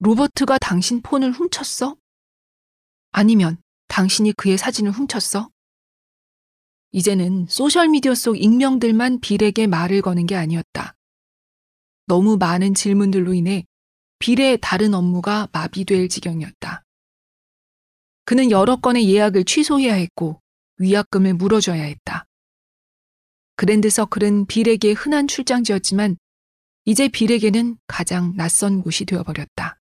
로버트가 0.00 0.58
당신 0.58 1.02
폰을 1.02 1.30
훔쳤어? 1.32 1.96
아니면 3.12 3.58
당신이 3.88 4.32
그의 4.32 4.58
사진을 4.58 4.90
훔쳤어? 4.90 5.50
이제는 6.92 7.46
소셜미디어 7.48 8.14
속 8.14 8.36
익명들만 8.36 9.20
빌에게 9.20 9.66
말을 9.66 10.00
거는 10.00 10.26
게 10.26 10.36
아니었다. 10.36 10.94
너무 12.06 12.36
많은 12.36 12.74
질문들로 12.74 13.34
인해 13.34 13.64
빌의 14.18 14.58
다른 14.60 14.94
업무가 14.94 15.48
마비될 15.52 16.08
지경이었다. 16.08 16.83
그는 18.24 18.50
여러 18.50 18.76
건의 18.76 19.08
예약을 19.08 19.44
취소해야 19.44 19.94
했고 19.94 20.40
위약금을 20.78 21.34
물어줘야 21.34 21.82
했다. 21.82 22.26
그랜드 23.56 23.88
서클은 23.90 24.46
빌에게 24.46 24.92
흔한 24.92 25.28
출장지였지만 25.28 26.16
이제 26.86 27.08
빌에게는 27.08 27.78
가장 27.86 28.34
낯선 28.36 28.82
곳이 28.82 29.04
되어버렸다. 29.04 29.78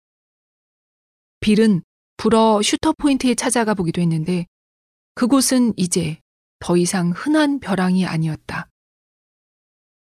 빌은 1.39 1.81
일부러 2.17 2.61
슈터포인트에 2.61 3.35
찾아가 3.35 3.73
보기도 3.73 4.01
했는데 4.01 4.45
그곳은 5.15 5.73
이제 5.77 6.19
더 6.59 6.77
이상 6.77 7.11
흔한 7.11 7.59
벼랑이 7.59 8.05
아니었다. 8.05 8.69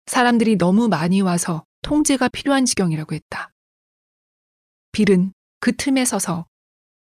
사람들이 0.06 0.56
너무 0.56 0.88
많이 0.88 1.20
와서 1.20 1.64
통제가 1.82 2.28
필요한 2.28 2.66
지경이라고 2.66 3.14
했다. 3.14 3.52
빌은 4.92 5.32
그 5.60 5.74
틈에 5.74 6.04
서서 6.04 6.46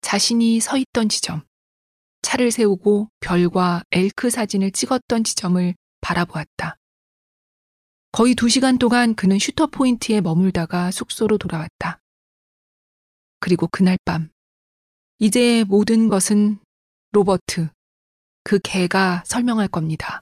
자신이 0.07 0.61
서 0.61 0.77
있던 0.77 1.09
지점, 1.09 1.41
차를 2.21 2.49
세우고 2.49 3.09
별과 3.19 3.83
엘크 3.91 4.29
사진을 4.29 4.71
찍었던 4.71 5.25
지점을 5.25 5.75
바라보았다. 5.99 6.77
거의 8.13 8.33
두 8.33 8.47
시간 8.47 8.77
동안 8.77 9.15
그는 9.15 9.37
슈터 9.37 9.67
포인트에 9.67 10.21
머물다가 10.21 10.91
숙소로 10.91 11.37
돌아왔다. 11.37 11.99
그리고 13.41 13.67
그날 13.67 13.97
밤, 14.05 14.29
이제 15.19 15.65
모든 15.65 16.07
것은 16.07 16.59
로버트, 17.11 17.67
그 18.45 18.59
개가 18.59 19.25
설명할 19.25 19.67
겁니다. 19.67 20.21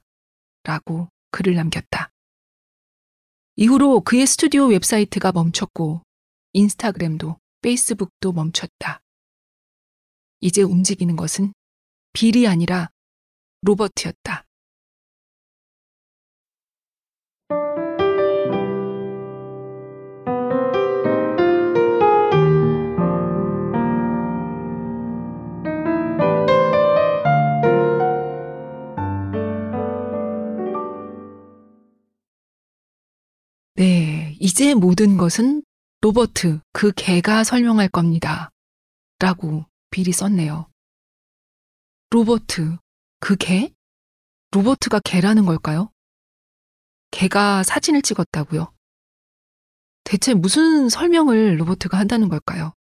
라고 0.64 1.10
글을 1.30 1.54
남겼다. 1.54 2.10
이후로 3.56 4.02
그의 4.02 4.26
스튜디오 4.26 4.66
웹사이트가 4.66 5.32
멈췄고, 5.32 6.02
인스타그램도 6.54 7.38
페이스북도 7.62 8.34
멈췄다. 8.34 9.04
이제 10.42 10.62
움직이는 10.62 11.16
것은 11.16 11.54
빌이 12.14 12.48
아니라 12.48 12.90
로버트였다. 13.62 14.46
네, 33.78 34.38
이제 34.40 34.74
모든 34.74 35.18
것은 35.18 35.62
로버트, 36.00 36.62
그 36.72 36.94
개가 36.96 37.44
설명할 37.44 37.90
겁니다. 37.90 38.50
라고 39.20 39.66
빌이 39.96 40.12
썼네요. 40.12 40.70
로버트, 42.10 42.76
그 43.22 43.38
개? 43.38 43.74
로버트가 44.52 45.00
개라는 45.06 45.46
걸까요? 45.46 45.90
개가 47.12 47.64
사진을 47.64 48.02
찍었다고요? 48.02 48.74
대체 50.04 50.34
무슨 50.34 50.90
설명을 50.90 51.62
로버트가 51.62 51.98
한다는 51.98 52.28
걸까요? 52.28 52.74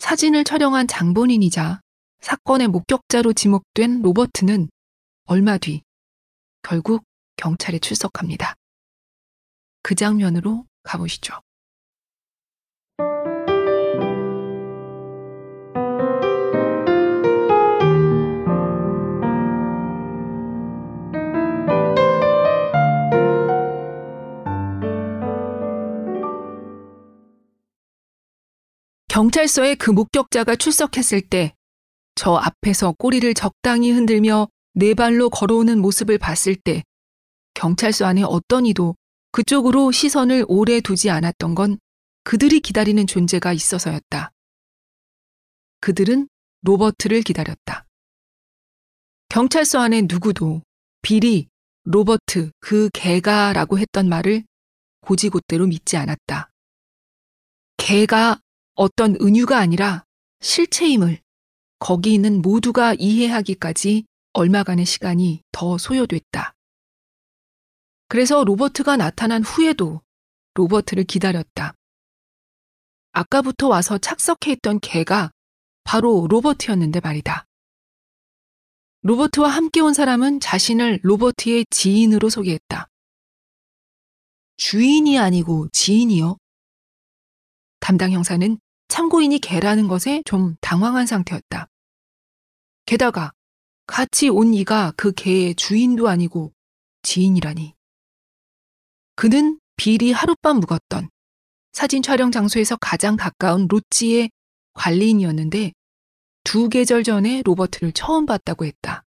사진을 0.00 0.42
촬영한 0.42 0.88
장본인이자 0.88 1.80
사건의 2.22 2.66
목격자로 2.66 3.32
지목된 3.32 4.02
로버트는 4.02 4.68
얼마 5.26 5.58
뒤 5.58 5.84
결국 6.62 7.04
경찰에 7.36 7.78
출석합니다. 7.78 8.56
그 9.82 9.94
장면으로 9.94 10.66
가보시죠. 10.82 11.40
경찰서에 29.18 29.74
그 29.74 29.90
목격자가 29.90 30.54
출석했을 30.54 31.22
때 31.22 31.52
저 32.14 32.34
앞에서 32.34 32.94
꼬리를 32.98 33.32
적당히 33.34 33.90
흔들며 33.90 34.48
네 34.74 34.94
발로 34.94 35.28
걸어오는 35.30 35.80
모습을 35.80 36.18
봤을 36.18 36.54
때 36.56 36.84
경찰서 37.54 38.06
안에 38.06 38.22
어떤 38.22 38.66
이도 38.66 38.96
그쪽으로 39.30 39.90
시선을 39.90 40.44
오래 40.48 40.80
두지 40.80 41.10
않았던 41.10 41.56
건 41.56 41.78
그들이 42.22 42.60
기다리는 42.60 43.06
존재가 43.06 43.52
있어서였다. 43.52 44.30
그들은 45.80 46.28
로버트를 46.62 47.22
기다렸다. 47.22 47.86
경찰서 49.30 49.80
안에 49.80 50.02
누구도 50.02 50.62
비리, 51.02 51.48
로버트, 51.84 52.50
그 52.60 52.88
개가 52.92 53.52
라고 53.52 53.78
했던 53.78 54.08
말을 54.08 54.44
고지곳대로 55.02 55.66
믿지 55.66 55.96
않았다. 55.96 56.50
개가 57.78 58.40
어떤 58.78 59.16
은유가 59.20 59.58
아니라 59.58 60.04
실체임을 60.40 61.20
거기 61.80 62.14
있는 62.14 62.40
모두가 62.40 62.94
이해하기까지 62.94 64.04
얼마간의 64.34 64.86
시간이 64.86 65.42
더 65.50 65.78
소요됐다. 65.78 66.54
그래서 68.06 68.44
로버트가 68.44 68.96
나타난 68.96 69.42
후에도 69.42 70.00
로버트를 70.54 71.04
기다렸다. 71.04 71.74
아까부터 73.10 73.66
와서 73.66 73.98
착석해 73.98 74.52
있던 74.52 74.78
개가 74.78 75.32
바로 75.82 76.28
로버트였는데 76.30 77.00
말이다. 77.00 77.46
로버트와 79.02 79.48
함께 79.48 79.80
온 79.80 79.92
사람은 79.92 80.38
자신을 80.38 81.00
로버트의 81.02 81.66
지인으로 81.70 82.30
소개했다. 82.30 82.86
주인이 84.56 85.18
아니고 85.18 85.68
지인이요? 85.70 86.36
담당 87.80 88.12
형사는 88.12 88.56
참고인이 88.88 89.38
개라는 89.38 89.88
것에 89.88 90.22
좀 90.24 90.56
당황한 90.60 91.06
상태였다. 91.06 91.68
게다가 92.86 93.32
같이 93.86 94.28
온 94.28 94.54
이가 94.54 94.92
그 94.96 95.12
개의 95.12 95.54
주인도 95.54 96.08
아니고 96.08 96.52
지인이라니. 97.02 97.74
그는 99.14 99.58
비리 99.76 100.12
하룻밤 100.12 100.60
묵었던 100.60 101.10
사진 101.72 102.02
촬영 102.02 102.30
장소에서 102.30 102.76
가장 102.76 103.16
가까운 103.16 103.68
로찌의 103.68 104.30
관리인이었는데 104.74 105.72
두 106.44 106.68
계절 106.68 107.04
전에 107.04 107.42
로버트를 107.44 107.92
처음 107.92 108.26
봤다고 108.26 108.64
했다. 108.64 109.04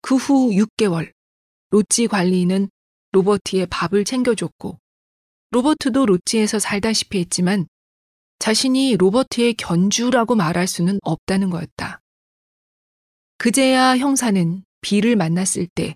그 0.00 0.16
후 0.16 0.50
6개월, 0.50 1.12
로찌 1.70 2.06
관리인은 2.08 2.68
로버트의 3.12 3.66
밥을 3.70 4.04
챙겨줬고, 4.04 4.78
로버트도 5.50 6.04
로찌에서 6.04 6.58
살다시피 6.58 7.20
했지만 7.20 7.66
자신이 8.38 8.96
로버트의 8.96 9.54
견주라고 9.54 10.34
말할 10.34 10.66
수는 10.66 10.98
없다는 11.02 11.50
거였다. 11.50 12.00
그제야 13.38 13.96
형사는 13.96 14.64
비를 14.80 15.16
만났을 15.16 15.66
때 15.66 15.94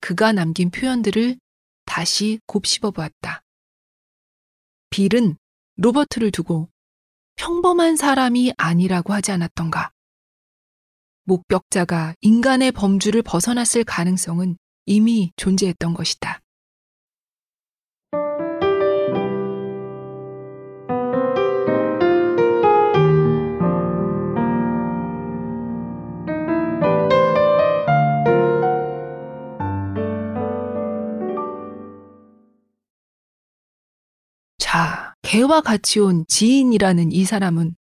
그가 0.00 0.32
남긴 0.32 0.70
표현들을 0.70 1.38
다시 1.84 2.38
곱씹어 2.46 2.90
보았다. 2.90 3.42
빌은 4.90 5.36
로버트를 5.76 6.30
두고 6.30 6.68
평범한 7.36 7.96
사람이 7.96 8.54
아니라고 8.56 9.12
하지 9.12 9.32
않았던가. 9.32 9.90
목벽자가 11.24 12.14
인간의 12.20 12.72
범주를 12.72 13.22
벗어났을 13.22 13.84
가능성은 13.84 14.56
이미 14.86 15.32
존재했던 15.36 15.94
것이다. 15.94 16.40
개와 35.26 35.60
같이 35.60 35.98
온 35.98 36.24
지인이라는 36.28 37.10
이 37.10 37.24
사람은 37.24 37.74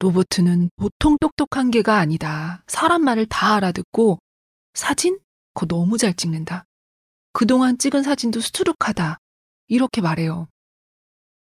로버트는 0.00 0.68
보통 0.76 1.16
똑똑한 1.18 1.70
개가 1.70 1.96
아니다. 1.96 2.62
사람 2.66 3.02
말을 3.02 3.24
다 3.24 3.54
알아듣고 3.54 4.18
사진? 4.74 5.18
그거 5.54 5.74
너무 5.74 5.96
잘 5.96 6.12
찍는다. 6.12 6.66
그동안 7.32 7.78
찍은 7.78 8.02
사진도 8.02 8.40
수두룩하다. 8.40 9.18
이렇게 9.68 10.02
말해요. 10.02 10.48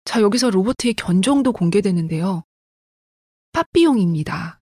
자, 0.04 0.20
여기서 0.20 0.50
로버트의 0.50 0.92
견종도 0.94 1.54
공개되는데요. 1.54 2.42
파삐용입니다. 3.52 4.60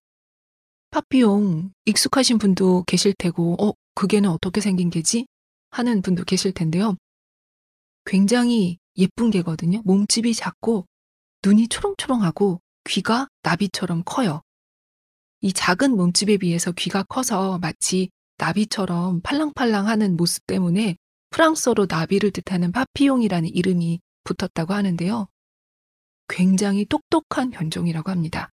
파삐용 0.91 1.73
익숙하신 1.83 2.37
분도 2.37 2.85
계실 2.87 3.13
테고, 3.17 3.57
어, 3.61 3.73
그 3.93 4.07
개는 4.07 4.29
어떻게 4.29 4.61
생긴 4.61 4.89
개지? 4.89 5.27
하는 5.69 6.01
분도 6.01 6.23
계실 6.23 6.53
텐데요. 6.53 6.95
굉장히 8.05 8.80
예쁜 8.97 9.29
개거든요. 9.29 9.81
몸집이 9.85 10.33
작고 10.33 10.85
눈이 11.43 11.67
초롱초롱하고 11.69 12.61
귀가 12.85 13.27
나비처럼 13.43 14.03
커요. 14.05 14.41
이 15.41 15.53
작은 15.53 15.95
몸집에 15.95 16.37
비해서 16.37 16.71
귀가 16.71 17.03
커서 17.03 17.57
마치 17.59 18.09
나비처럼 18.37 19.21
팔랑팔랑 19.21 19.87
하는 19.87 20.17
모습 20.17 20.45
때문에 20.45 20.97
프랑스어로 21.31 21.87
나비를 21.89 22.31
뜻하는 22.31 22.71
파피용이라는 22.71 23.49
이름이 23.49 23.99
붙었다고 24.23 24.73
하는데요. 24.73 25.27
굉장히 26.27 26.85
똑똑한 26.85 27.51
견종이라고 27.51 28.11
합니다. 28.11 28.49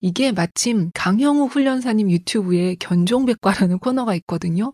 이게 0.00 0.32
마침 0.32 0.90
강형우 0.94 1.46
훈련사님 1.46 2.10
유튜브에 2.10 2.76
견종백과라는 2.76 3.78
코너가 3.78 4.14
있거든요. 4.16 4.72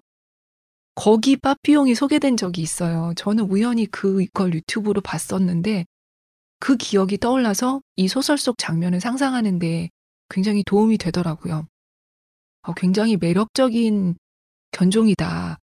거기 0.96 1.36
빠삐용이 1.36 1.94
소개된 1.94 2.38
적이 2.38 2.62
있어요. 2.62 3.12
저는 3.16 3.44
우연히 3.44 3.84
그걸 3.86 4.54
유튜브로 4.54 5.02
봤었는데 5.02 5.84
그 6.58 6.76
기억이 6.78 7.18
떠올라서 7.18 7.82
이 7.96 8.08
소설 8.08 8.38
속 8.38 8.56
장면을 8.56 8.98
상상하는데 9.00 9.90
굉장히 10.30 10.64
도움이 10.64 10.96
되더라고요. 10.96 11.68
어, 12.62 12.74
굉장히 12.74 13.18
매력적인 13.18 14.16
견종이다. 14.72 15.58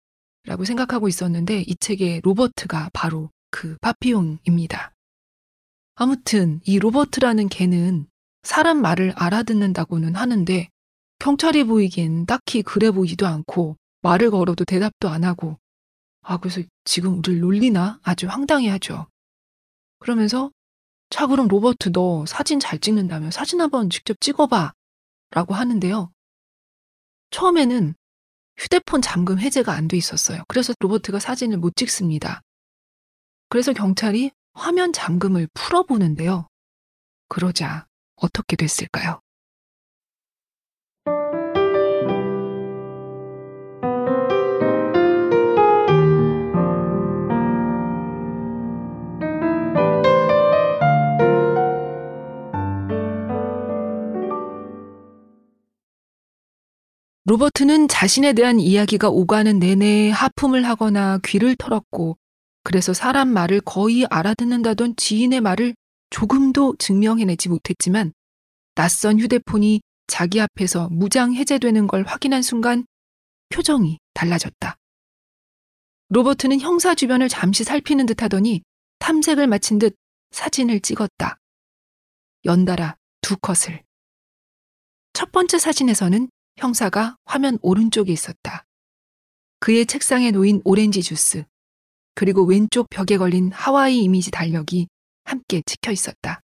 라고 0.45 0.65
생각하고 0.65 1.07
있었는데 1.07 1.61
이 1.61 1.75
책의 1.75 2.21
로버트가 2.23 2.91
바로 2.93 3.31
그 3.49 3.77
파피용입니다. 3.81 4.93
아무튼 5.95 6.59
이 6.65 6.79
로버트라는 6.79 7.49
개는 7.49 8.07
사람 8.43 8.81
말을 8.81 9.13
알아듣는다고는 9.15 10.15
하는데 10.15 10.69
경찰이 11.19 11.63
보이기엔 11.63 12.25
딱히 12.25 12.61
그래 12.61 12.91
보이지도 12.91 13.25
않고 13.25 13.77
말을 14.03 14.31
걸어도 14.31 14.65
대답도 14.65 15.09
안 15.09 15.23
하고 15.23 15.57
아 16.21 16.37
그래서 16.37 16.61
지금 16.85 17.17
우리를 17.19 17.39
놀리나 17.39 17.99
아주 18.03 18.27
황당해하죠. 18.27 19.07
그러면서 19.99 20.51
자 21.09 21.27
그럼 21.27 21.47
로버트 21.47 21.91
너 21.91 22.25
사진 22.25 22.59
잘 22.59 22.79
찍는다면 22.79 23.31
사진 23.31 23.61
한번 23.61 23.89
직접 23.89 24.19
찍어봐 24.21 24.73
라고 25.31 25.53
하는데요. 25.53 26.11
처음에는 27.31 27.95
휴대폰 28.57 29.01
잠금 29.01 29.39
해제가 29.39 29.73
안 29.73 29.87
돼 29.87 29.97
있었어요. 29.97 30.43
그래서 30.47 30.73
로버트가 30.79 31.19
사진을 31.19 31.57
못 31.57 31.75
찍습니다. 31.75 32.41
그래서 33.49 33.73
경찰이 33.73 34.31
화면 34.53 34.93
잠금을 34.93 35.47
풀어보는데요. 35.53 36.47
그러자 37.29 37.87
어떻게 38.15 38.55
됐을까요? 38.55 39.21
로버트는 57.25 57.87
자신에 57.87 58.33
대한 58.33 58.59
이야기가 58.59 59.07
오가는 59.09 59.57
내내 59.57 60.09
하품을 60.09 60.67
하거나 60.67 61.19
귀를 61.23 61.55
털었고, 61.55 62.17
그래서 62.63 62.93
사람 62.93 63.29
말을 63.29 63.61
거의 63.61 64.05
알아듣는다던 64.09 64.97
지인의 64.97 65.39
말을 65.39 65.73
조금도 66.09 66.75
증명해내지 66.79 67.47
못했지만, 67.47 68.11
낯선 68.75 69.21
휴대폰이 69.21 69.81
자기 70.07 70.41
앞에서 70.41 70.89
무장 70.91 71.33
해제되는 71.33 71.87
걸 71.87 72.03
확인한 72.03 72.41
순간 72.41 72.85
표정이 73.49 73.99
달라졌다. 74.13 74.75
로버트는 76.09 76.59
형사 76.59 76.93
주변을 76.93 77.29
잠시 77.29 77.63
살피는 77.63 78.05
듯 78.05 78.21
하더니 78.21 78.63
탐색을 78.99 79.47
마친 79.47 79.79
듯 79.79 79.95
사진을 80.31 80.81
찍었다. 80.81 81.37
연달아 82.43 82.97
두 83.21 83.37
컷을. 83.37 83.81
첫 85.13 85.31
번째 85.31 85.57
사진에서는 85.57 86.29
형사가 86.57 87.17
화면 87.25 87.57
오른쪽에 87.61 88.11
있었다. 88.11 88.65
그의 89.59 89.85
책상에 89.85 90.31
놓인 90.31 90.61
오렌지 90.65 91.01
주스, 91.01 91.45
그리고 92.15 92.43
왼쪽 92.43 92.89
벽에 92.89 93.17
걸린 93.17 93.51
하와이 93.51 93.99
이미지 93.99 94.31
달력이 94.31 94.87
함께 95.23 95.61
찍혀 95.65 95.91
있었다. 95.91 96.41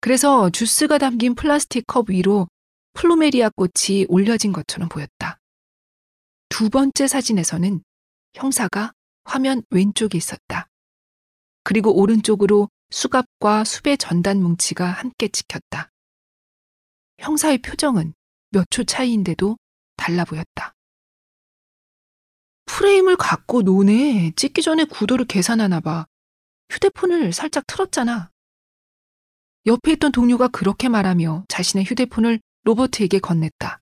그래서 0.00 0.50
주스가 0.50 0.98
담긴 0.98 1.34
플라스틱 1.34 1.86
컵 1.86 2.10
위로 2.10 2.48
플루메리아 2.94 3.50
꽃이 3.50 4.06
올려진 4.08 4.52
것처럼 4.52 4.88
보였다. 4.88 5.38
두 6.48 6.68
번째 6.70 7.08
사진에서는 7.08 7.82
형사가 8.34 8.92
화면 9.24 9.62
왼쪽에 9.70 10.18
있었다. 10.18 10.68
그리고 11.64 11.96
오른쪽으로 11.96 12.68
수갑과 12.90 13.64
수배 13.64 13.96
전단 13.96 14.42
뭉치가 14.42 14.86
함께 14.90 15.28
찍혔다. 15.28 15.90
형사의 17.18 17.58
표정은 17.58 18.12
몇 18.52 18.66
초 18.70 18.84
차이인데도 18.84 19.56
달라 19.96 20.24
보였다. 20.24 20.74
프레임을 22.66 23.16
갖고 23.16 23.62
노네. 23.62 24.32
찍기 24.36 24.62
전에 24.62 24.84
구도를 24.84 25.26
계산하나 25.26 25.80
봐. 25.80 26.06
휴대폰을 26.70 27.32
살짝 27.32 27.66
틀었잖아. 27.66 28.30
옆에 29.66 29.92
있던 29.92 30.12
동료가 30.12 30.48
그렇게 30.48 30.88
말하며 30.88 31.44
자신의 31.48 31.84
휴대폰을 31.84 32.40
로버트에게 32.64 33.18
건넸다. 33.20 33.78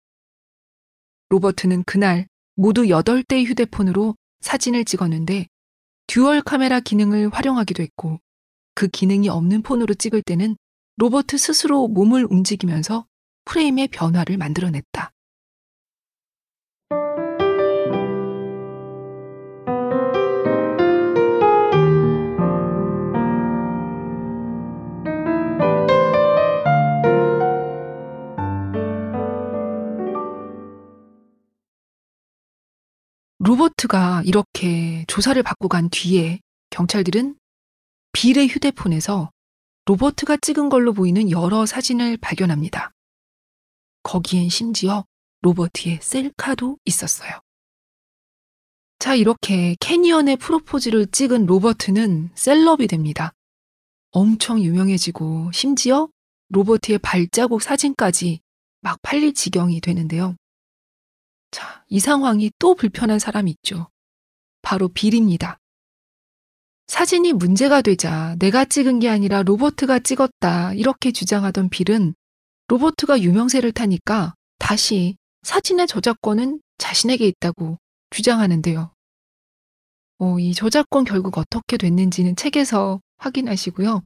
로버트는 1.30 1.85
그날 1.85 2.26
모두 2.54 2.83
8대의 2.85 3.46
휴대폰으로 3.46 4.16
사진을 4.40 4.85
찍었는데 4.85 5.46
듀얼 6.06 6.42
카메라 6.42 6.80
기능을 6.80 7.30
활용하기도 7.30 7.83
했고 7.83 8.20
그 8.74 8.88
기능이 8.88 9.28
없는 9.28 9.62
폰으로 9.62 9.94
찍을 9.94 10.22
때는 10.22 10.56
로버트 10.96 11.38
스스로 11.38 11.88
몸을 11.88 12.26
움직이면서 12.28 13.06
프레임의 13.50 13.88
변화를 13.88 14.36
만들어냈다. 14.36 15.12
로버트가 33.40 34.22
이렇게 34.26 35.04
조사를 35.08 35.42
받고 35.42 35.66
간 35.66 35.88
뒤에 35.90 36.38
경찰들은 36.70 37.34
빌의 38.12 38.46
휴대폰에서 38.46 39.32
로버트가 39.86 40.36
찍은 40.36 40.68
걸로 40.68 40.92
보이는 40.92 41.32
여러 41.32 41.66
사진을 41.66 42.16
발견합니다. 42.18 42.92
거기엔 44.02 44.48
심지어 44.48 45.04
로버트의 45.42 46.00
셀카도 46.02 46.78
있었어요. 46.84 47.40
자, 48.98 49.14
이렇게 49.14 49.76
캐니언의 49.80 50.36
프로포즈를 50.36 51.06
찍은 51.06 51.46
로버트는 51.46 52.30
셀럽이 52.34 52.86
됩니다. 52.86 53.32
엄청 54.10 54.60
유명해지고 54.60 55.52
심지어 55.52 56.08
로버트의 56.50 56.98
발자국 56.98 57.62
사진까지 57.62 58.40
막 58.82 59.00
팔릴 59.02 59.32
지경이 59.32 59.80
되는데요. 59.80 60.36
자, 61.50 61.84
이 61.88 61.98
상황이 61.98 62.50
또 62.58 62.74
불편한 62.74 63.18
사람이 63.18 63.50
있죠. 63.52 63.88
바로 64.62 64.88
빌입니다. 64.88 65.58
사진이 66.88 67.32
문제가 67.32 67.82
되자 67.82 68.34
내가 68.38 68.64
찍은 68.64 68.98
게 68.98 69.08
아니라 69.08 69.42
로버트가 69.42 70.00
찍었다 70.00 70.74
이렇게 70.74 71.12
주장하던 71.12 71.70
빌은 71.70 72.14
로버트가 72.70 73.20
유명세를 73.22 73.72
타니까 73.72 74.35
다시 74.61 75.16
사진의 75.42 75.88
저작권은 75.88 76.61
자신에게 76.78 77.26
있다고 77.26 77.78
주장하는데요. 78.11 78.92
어, 80.18 80.38
이 80.38 80.54
저작권 80.54 81.02
결국 81.02 81.37
어떻게 81.37 81.76
됐는지는 81.76 82.37
책에서 82.37 83.00
확인하시고요. 83.16 84.04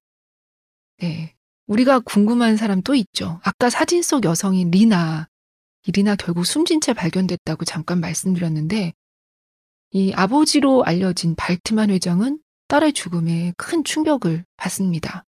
네. 0.99 1.35
우리가 1.67 1.99
궁금한 2.01 2.57
사람 2.57 2.81
또 2.81 2.95
있죠. 2.95 3.39
아까 3.43 3.69
사진 3.69 4.03
속 4.03 4.25
여성인 4.25 4.71
리나. 4.71 5.29
이 5.87 5.93
리나 5.93 6.17
결국 6.17 6.47
숨진 6.47 6.81
채 6.81 6.95
발견됐다고 6.95 7.67
잠깐 7.67 8.01
말씀드렸는데, 8.01 8.95
이 9.91 10.13
아버지로 10.15 10.85
알려진 10.85 11.35
발트만 11.35 11.91
회장은 11.91 12.41
딸의 12.69 12.95
죽음에 12.95 13.53
큰 13.59 13.85
충격을 13.85 14.47
받습니다. 14.57 15.25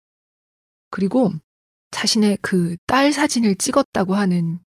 그리고 0.90 1.34
자신의 1.96 2.40
그 2.42 2.76
딸 2.88 3.14
사진을 3.14 3.56
찍었다고 3.56 4.16
하는 4.16 4.60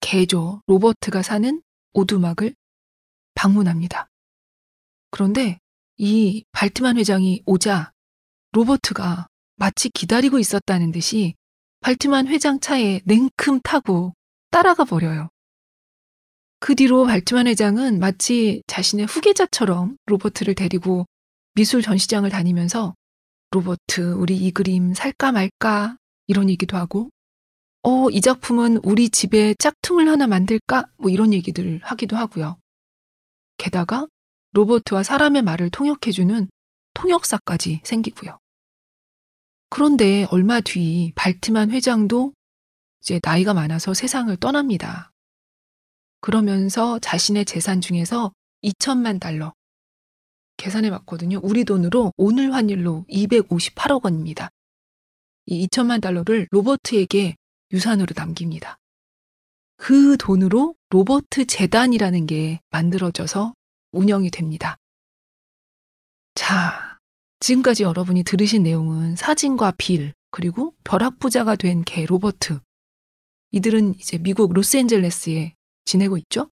개조 0.00 0.60
로버트가 0.66 1.22
사는 1.22 1.62
오두막을 1.94 2.54
방문합니다. 3.34 4.10
그런데 5.10 5.58
이 5.96 6.44
발트만 6.52 6.98
회장이 6.98 7.42
오자 7.46 7.92
로버트가 8.52 9.28
마치 9.56 9.88
기다리고 9.88 10.38
있었다는 10.38 10.92
듯이 10.92 11.34
발트만 11.80 12.28
회장 12.28 12.60
차에 12.60 13.00
냉큼 13.06 13.60
타고 13.62 14.12
따라가 14.50 14.84
버려요. 14.84 15.30
그 16.60 16.74
뒤로 16.74 17.06
발트만 17.06 17.46
회장은 17.46 17.98
마치 17.98 18.62
자신의 18.66 19.06
후계자처럼 19.06 19.96
로버트를 20.04 20.54
데리고 20.54 21.06
미술 21.54 21.80
전시장을 21.80 22.28
다니면서 22.28 22.94
로버트, 23.52 24.12
우리 24.14 24.36
이 24.36 24.50
그림 24.50 24.92
살까 24.92 25.32
말까 25.32 25.96
이런 26.26 26.48
얘기도 26.50 26.76
하고 26.76 27.10
어, 27.82 28.08
이 28.08 28.20
작품은 28.22 28.78
우리 28.82 29.10
집에 29.10 29.54
짝퉁을 29.58 30.08
하나 30.08 30.26
만들까? 30.26 30.86
뭐 30.96 31.10
이런 31.10 31.34
얘기들 31.34 31.80
하기도 31.82 32.16
하고요. 32.16 32.56
게다가 33.58 34.06
로버트와 34.52 35.02
사람의 35.02 35.42
말을 35.42 35.68
통역해주는 35.70 36.48
통역사까지 36.94 37.82
생기고요. 37.84 38.38
그런데 39.68 40.26
얼마 40.30 40.60
뒤 40.60 41.12
발트만 41.14 41.72
회장도 41.72 42.32
이제 43.02 43.20
나이가 43.22 43.52
많아서 43.52 43.92
세상을 43.92 44.34
떠납니다. 44.38 45.10
그러면서 46.20 46.98
자신의 47.00 47.44
재산 47.44 47.82
중에서 47.82 48.32
2천만 48.62 49.20
달러 49.20 49.52
계산해 50.56 50.88
봤거든요. 50.88 51.40
우리 51.42 51.64
돈으로 51.64 52.12
오늘 52.16 52.54
환율로 52.54 53.04
258억 53.10 54.04
원입니다. 54.04 54.48
이 55.46 55.66
2천만 55.66 56.00
달러를 56.00 56.48
로버트에게 56.50 57.36
유산으로 57.72 58.12
남깁니다. 58.16 58.78
그 59.76 60.16
돈으로 60.16 60.74
로버트 60.90 61.46
재단이라는 61.46 62.26
게 62.26 62.60
만들어져서 62.70 63.54
운영이 63.92 64.30
됩니다. 64.30 64.76
자, 66.34 66.98
지금까지 67.40 67.82
여러분이 67.82 68.22
들으신 68.24 68.62
내용은 68.62 69.16
사진과 69.16 69.74
빌, 69.76 70.14
그리고 70.30 70.74
벼락부자가 70.84 71.56
된 71.56 71.84
개 71.84 72.06
로버트. 72.06 72.60
이들은 73.52 73.94
이제 74.00 74.18
미국 74.18 74.52
로스앤젤레스에 74.52 75.54
지내고 75.84 76.16
있죠? 76.18 76.50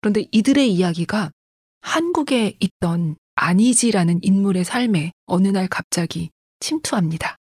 그런데 0.00 0.26
이들의 0.30 0.72
이야기가 0.72 1.32
한국에 1.80 2.56
있던 2.60 3.16
아니지라는 3.34 4.20
인물의 4.22 4.64
삶에 4.64 5.12
어느 5.26 5.48
날 5.48 5.66
갑자기 5.66 6.30
침투합니다. 6.60 7.36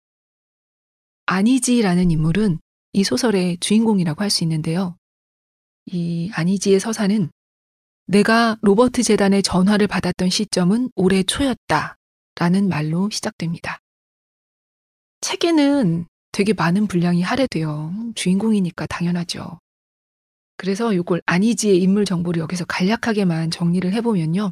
아니지라는 1.31 2.11
인물은 2.11 2.59
이 2.91 3.05
소설의 3.05 3.57
주인공이라고 3.59 4.21
할 4.21 4.29
수 4.29 4.43
있는데요. 4.43 4.97
이 5.85 6.29
아니지의 6.33 6.81
서사는 6.81 7.31
내가 8.07 8.57
로버트 8.61 9.01
재단의 9.03 9.41
전화를 9.41 9.87
받았던 9.87 10.29
시점은 10.29 10.89
올해 10.95 11.23
초였다. 11.23 11.95
라는 12.35 12.67
말로 12.67 13.09
시작됩니다. 13.09 13.79
책에는 15.21 16.05
되게 16.33 16.51
많은 16.51 16.87
분량이 16.87 17.21
할애돼요. 17.21 17.93
주인공이니까 18.15 18.87
당연하죠. 18.87 19.59
그래서 20.57 20.91
이걸 20.91 21.21
아니지의 21.25 21.77
인물 21.77 22.03
정보를 22.03 22.41
여기서 22.41 22.65
간략하게만 22.65 23.51
정리를 23.51 23.91
해보면요. 23.93 24.51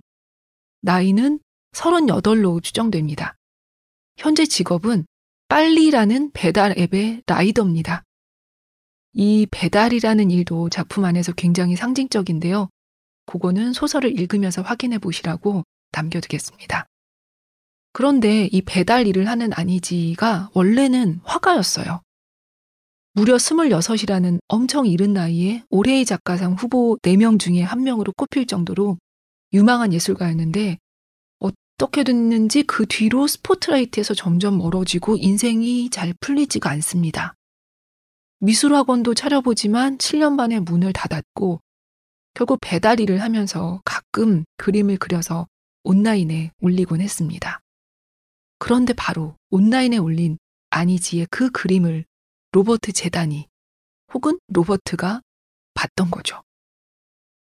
나이는 0.81 1.39
38로 1.73 2.63
추정됩니다. 2.63 3.35
현재 4.17 4.45
직업은 4.45 5.05
빨리라는 5.49 6.29
배달 6.31 6.77
앱의 6.77 7.23
라이더입니다. 7.25 8.03
이 9.13 9.47
배달이라는 9.49 10.29
일도 10.29 10.69
작품 10.69 11.05
안에서 11.05 11.31
굉장히 11.33 11.75
상징적인데요. 11.75 12.69
그거는 13.25 13.73
소설을 13.73 14.17
읽으면서 14.19 14.62
확인해 14.62 14.99
보시라고 14.99 15.63
남겨두겠습니다. 15.91 16.85
그런데 17.93 18.47
이 18.51 18.62
배달 18.62 19.07
일을 19.07 19.27
하는 19.27 19.51
아니지가 19.51 20.51
원래는 20.53 21.21
화가였어요. 21.23 22.01
무려 23.13 23.38
26이라는 23.38 24.39
엄청 24.47 24.85
이른 24.85 25.13
나이에 25.13 25.63
올해의 25.71 26.05
작가상 26.05 26.53
후보 26.53 26.95
4명 27.01 27.39
중에 27.39 27.63
한 27.63 27.83
명으로 27.83 28.13
꼽힐 28.15 28.45
정도로 28.45 28.99
유망한 29.53 29.93
예술가였는데 29.93 30.77
어떻게 31.79 32.03
됐는지 32.03 32.63
그 32.63 32.85
뒤로 32.85 33.25
스포트라이트에서 33.25 34.13
점점 34.13 34.57
멀어지고 34.57 35.15
인생이 35.15 35.89
잘 35.89 36.13
풀리지가 36.19 36.69
않습니다. 36.71 37.35
미술학원도 38.39 39.13
차려보지만 39.13 39.97
7년 39.97 40.33
만에 40.33 40.59
문을 40.59 40.91
닫았고 40.91 41.61
결국 42.33 42.59
배달 42.61 42.99
일을 42.99 43.21
하면서 43.21 43.81
가끔 43.85 44.43
그림을 44.57 44.97
그려서 44.97 45.47
온라인에 45.83 46.51
올리곤 46.59 46.99
했습니다. 46.99 47.61
그런데 48.57 48.91
바로 48.91 49.37
온라인에 49.49 49.97
올린 49.99 50.37
아니지의 50.71 51.27
그 51.31 51.49
그림을 51.49 52.03
로버트 52.51 52.91
재단이 52.91 53.47
혹은 54.13 54.37
로버트가 54.49 55.21
봤던 55.75 56.11
거죠. 56.11 56.41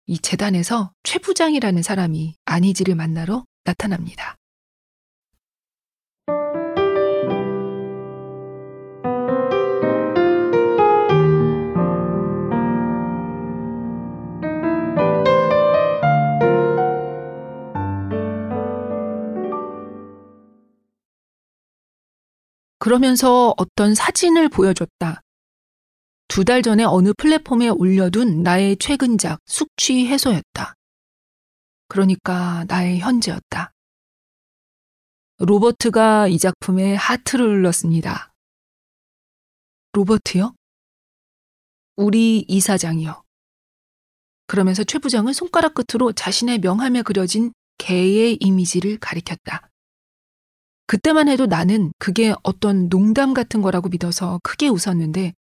이 0.06 0.20
재단에서 0.20 0.94
최 1.04 1.20
부장이라는 1.20 1.84
사람이 1.84 2.36
아니지를 2.46 2.96
만나러 2.96 3.44
나타납니다. 3.64 4.36
그러면서 22.80 23.54
어떤 23.58 23.94
사진을 23.96 24.50
보여줬다. 24.50 25.22
두 26.28 26.44
달 26.46 26.62
전에 26.62 26.84
어느 26.84 27.12
플랫폼에 27.18 27.68
올려둔 27.70 28.42
나의 28.42 28.78
최근작 28.78 29.40
숙취 29.46 30.08
해소였다. 30.08 30.76
그러니까 31.92 32.64
나의 32.70 33.00
현재였다. 33.00 33.74
로버트가 35.40 36.30
이 36.30 36.38
작품에 36.38 36.96
하트를 36.96 37.46
눌렀습니다. 37.46 38.34
로버트요? 39.92 40.56
우리 41.98 42.46
이사장이요. 42.48 43.22
그러면서 44.48 44.86
최 44.86 45.00
부장은 45.00 45.34
손가락 45.34 45.74
끝으로 45.74 46.14
자신의 46.14 46.60
명함에 46.60 47.02
그려진 47.02 47.52
개의 47.78 48.38
이미지를 48.40 48.98
가리켰다. 48.98 49.70
그때만 50.88 51.28
해도 51.28 51.46
나는 51.46 51.92
그게 52.00 52.34
어떤 52.44 52.88
농담 52.88 53.34
같은 53.34 53.62
거라고 53.62 53.90
믿어서 53.90 54.40
크게 54.44 54.70
웃었는데 54.70 55.34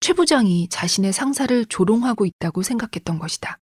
최 0.00 0.14
부장이 0.14 0.68
자신의 0.70 1.12
상사를 1.12 1.66
조롱하고 1.66 2.24
있다고 2.24 2.62
생각했던 2.62 3.18
것이다. 3.18 3.58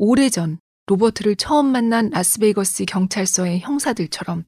오래전 0.00 0.60
로버트를 0.86 1.34
처음 1.34 1.66
만난 1.66 2.08
라스베이거스 2.10 2.84
경찰서의 2.84 3.60
형사들처럼 3.60 4.44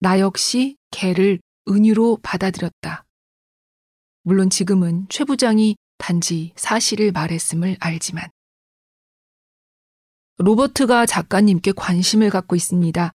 나 0.00 0.18
역시 0.18 0.76
개를 0.90 1.40
은유로 1.68 2.20
받아들였다. 2.22 3.04
물론 4.22 4.48
지금은 4.48 5.06
최 5.10 5.24
부장이 5.24 5.76
단지 5.98 6.52
사실을 6.56 7.12
말했음을 7.12 7.76
알지만. 7.80 8.30
로버트가 10.38 11.04
작가님께 11.04 11.72
관심을 11.72 12.30
갖고 12.30 12.56
있습니다. 12.56 13.12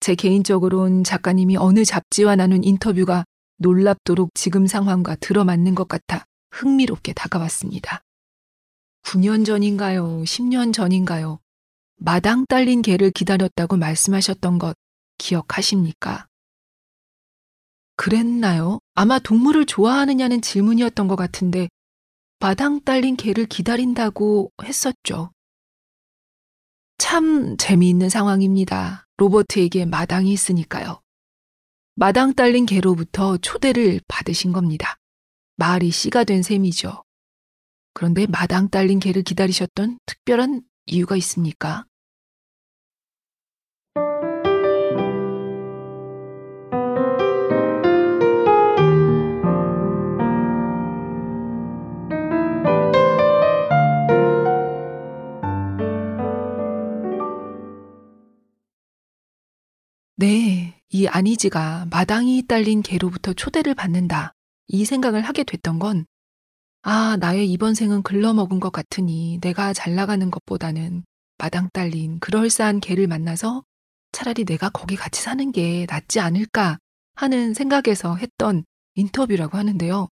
제 0.00 0.14
개인적으론 0.14 1.04
작가님이 1.04 1.58
어느 1.58 1.84
잡지와 1.84 2.34
나눈 2.34 2.64
인터뷰가 2.64 3.24
놀랍도록 3.58 4.30
지금 4.34 4.66
상황과 4.66 5.16
들어맞는 5.16 5.74
것 5.74 5.86
같아 5.86 6.24
흥미롭게 6.50 7.12
다가왔습니다. 7.12 8.02
9년 9.04 9.44
전인가요? 9.44 10.22
10년 10.22 10.72
전인가요? 10.72 11.40
마당 11.96 12.46
딸린 12.46 12.82
개를 12.82 13.10
기다렸다고 13.10 13.76
말씀하셨던 13.76 14.58
것 14.58 14.76
기억하십니까? 15.18 16.26
그랬나요? 17.96 18.80
아마 18.94 19.18
동물을 19.18 19.66
좋아하느냐는 19.66 20.40
질문이었던 20.40 21.06
것 21.08 21.16
같은데 21.16 21.68
마당 22.40 22.80
딸린 22.80 23.16
개를 23.16 23.46
기다린다고 23.46 24.50
했었죠. 24.64 25.30
참 26.98 27.56
재미있는 27.56 28.08
상황입니다. 28.08 29.06
로버트에게 29.16 29.84
마당이 29.84 30.32
있으니까요. 30.32 31.00
마당 31.94 32.34
딸린 32.34 32.66
개로부터 32.66 33.36
초대를 33.36 34.00
받으신 34.08 34.52
겁니다. 34.52 34.96
말이 35.56 35.90
씨가 35.90 36.24
된 36.24 36.42
셈이죠. 36.42 37.04
그런데 37.94 38.26
마당 38.26 38.68
딸린 38.68 39.00
개를 39.00 39.22
기다리셨던 39.22 39.98
특별한 40.06 40.62
이유가 40.86 41.16
있습니까? 41.16 41.84
네, 60.16 60.80
이 60.90 61.08
아니지가 61.08 61.86
마당이 61.90 62.46
딸린 62.46 62.82
개로부터 62.82 63.32
초대를 63.32 63.74
받는다. 63.74 64.34
이 64.68 64.84
생각을 64.84 65.22
하게 65.22 65.42
됐던 65.42 65.80
건, 65.80 66.06
아, 66.82 67.16
나의 67.16 67.50
이번 67.50 67.74
생은 67.74 68.02
글러먹은 68.02 68.58
것 68.58 68.70
같으니 68.70 69.38
내가 69.40 69.72
잘 69.72 69.94
나가는 69.94 70.30
것보다는 70.30 71.04
마당 71.38 71.68
딸린 71.72 72.18
그럴싸한 72.18 72.80
개를 72.80 73.06
만나서 73.06 73.64
차라리 74.10 74.44
내가 74.44 74.68
거기 74.68 74.96
같이 74.96 75.22
사는 75.22 75.52
게 75.52 75.86
낫지 75.88 76.20
않을까 76.20 76.78
하는 77.14 77.54
생각에서 77.54 78.16
했던 78.16 78.64
인터뷰라고 78.94 79.56
하는데요. 79.56 80.08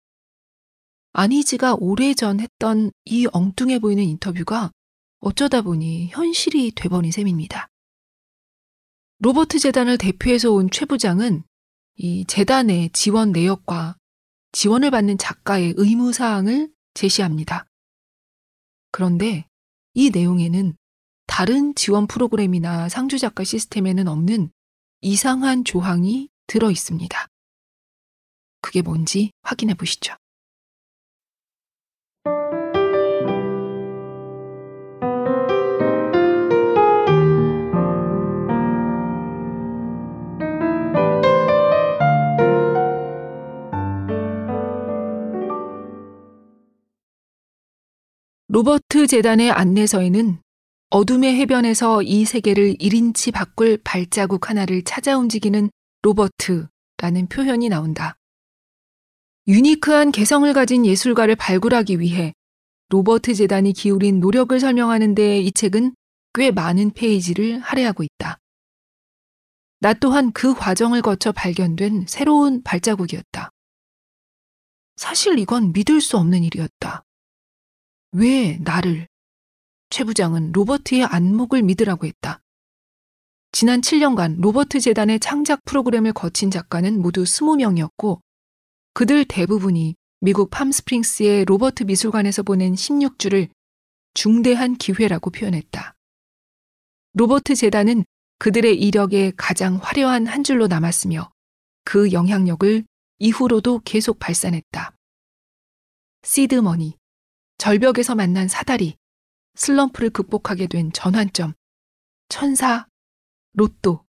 아니지가 1.14 1.76
오래전 1.80 2.40
했던 2.40 2.92
이 3.06 3.28
엉뚱해 3.32 3.80
보이는 3.80 4.04
인터뷰가 4.04 4.72
어쩌다 5.20 5.62
보니 5.62 6.08
현실이 6.10 6.72
돼버린 6.72 7.12
셈입니다. 7.12 7.68
로버트 9.20 9.60
재단을 9.60 9.98
대표해서 9.98 10.52
온 10.52 10.70
최 10.70 10.86
부장은 10.86 11.44
이 11.98 12.26
재단의 12.26 12.90
지원 12.92 13.32
내역과 13.32 13.96
지원을 14.56 14.90
받는 14.90 15.18
작가의 15.18 15.74
의무사항을 15.76 16.72
제시합니다. 16.94 17.66
그런데 18.90 19.50
이 19.94 20.12
내용에는 20.12 20.78
다른 21.28 21.76
지원 21.76 22.08
프로그램이나 22.08 22.88
상주 22.88 23.20
작가 23.20 23.44
시스템에는 23.44 24.08
없는 24.08 24.50
이상한 25.02 25.66
조항이 25.66 26.30
들어 26.48 26.72
있습니다. 26.72 27.28
그게 28.62 28.82
뭔지 28.82 29.32
확인해 29.42 29.74
보시죠. 29.74 30.16
로버트 48.56 49.08
재단의 49.08 49.52
안내서에는 49.52 50.40
어둠의 50.90 51.36
해변에서 51.42 52.02
이 52.04 52.24
세계를 52.24 52.76
1인치 52.76 53.34
바꿀 53.34 53.78
발자국 53.84 54.50
하나를 54.50 54.86
찾아 54.86 55.18
움직이는 55.18 55.70
로버트라는 56.04 57.28
표현이 57.30 57.68
나온다. 57.68 58.16
유니크한 59.50 60.14
개성을 60.14 60.54
가진 60.54 60.86
예술가를 60.86 61.36
발굴하기 61.36 62.00
위해 62.00 62.34
로버트 62.92 63.34
재단이 63.34 63.74
기울인 63.74 64.22
노력을 64.22 64.58
설명하는데 64.58 65.42
이 65.42 65.52
책은 65.52 65.94
꽤 66.34 66.52
많은 66.52 66.92
페이지를 66.92 67.60
할애하고 67.60 68.04
있다. 68.04 68.38
나 69.82 69.94
또한 69.96 70.32
그 70.32 70.54
과정을 70.54 71.02
거쳐 71.02 71.34
발견된 71.34 72.06
새로운 72.08 72.64
발자국이었다. 72.64 73.50
사실 74.96 75.40
이건 75.40 75.74
믿을 75.74 76.00
수 76.00 76.16
없는 76.16 76.42
일이었다. 76.46 77.05
왜 78.18 78.58
나를? 78.62 79.10
최 79.90 80.06
부장은 80.06 80.54
로버트의 80.54 81.04
안목을 81.04 81.64
믿으라고 81.64 82.08
했다. 82.08 82.42
지난 83.52 83.82
7년간 83.82 84.40
로버트 84.40 84.80
재단의 84.80 85.20
창작 85.20 85.66
프로그램을 85.66 86.14
거친 86.14 86.50
작가는 86.50 87.02
모두 87.02 87.24
20명이었고 87.24 88.22
그들 88.94 89.26
대부분이 89.26 89.96
미국 90.22 90.50
팜스프링스의 90.50 91.44
로버트 91.44 91.84
미술관에서 91.84 92.44
보낸 92.44 92.74
16주를 92.74 93.50
중대한 94.14 94.78
기회라고 94.78 95.30
표현했다. 95.30 95.94
로버트 97.16 97.56
재단은 97.56 98.06
그들의 98.40 98.82
이력에 98.82 99.34
가장 99.36 99.76
화려한 99.76 100.26
한 100.28 100.46
줄로 100.46 100.68
남았으며 100.68 101.32
그 101.84 102.14
영향력을 102.14 102.86
이후로도 103.20 103.82
계속 103.84 104.20
발산했다. 104.20 104.96
시드머니, 106.24 106.98
절벽에서 107.58 108.16
만난 108.16 108.48
사다리, 108.48 108.98
슬럼프를 109.56 110.10
극복하게 110.10 110.68
된 110.68 110.92
전환점, 110.92 111.54
천사, 112.30 112.88
로또. 113.54 114.06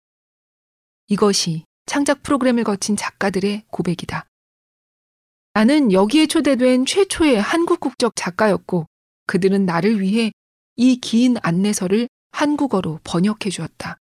이것이 1.07 1.65
창작 1.85 2.23
프로그램을 2.23 2.63
거친 2.63 2.95
작가들의 2.95 3.65
고백이다. 3.69 4.25
나는 5.53 5.91
여기에 5.91 6.27
초대된 6.27 6.85
최초의 6.85 7.39
한국 7.41 7.79
국적 7.79 8.15
작가였고 8.15 8.87
그들은 9.27 9.65
나를 9.65 9.99
위해 10.01 10.31
이 10.75 10.97
긴 10.97 11.35
안내서를 11.43 12.07
한국어로 12.31 12.99
번역해 13.03 13.49
주었다. 13.51 13.97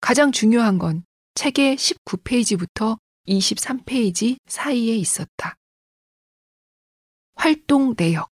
가장 0.00 0.30
중요한 0.30 0.78
건 0.78 1.04
책의 1.34 1.76
19페이지부터 1.76 2.98
23페이지 3.26 4.38
사이에 4.46 4.94
있었다. 4.94 5.56
활동 7.40 7.94
내역. 7.96 8.30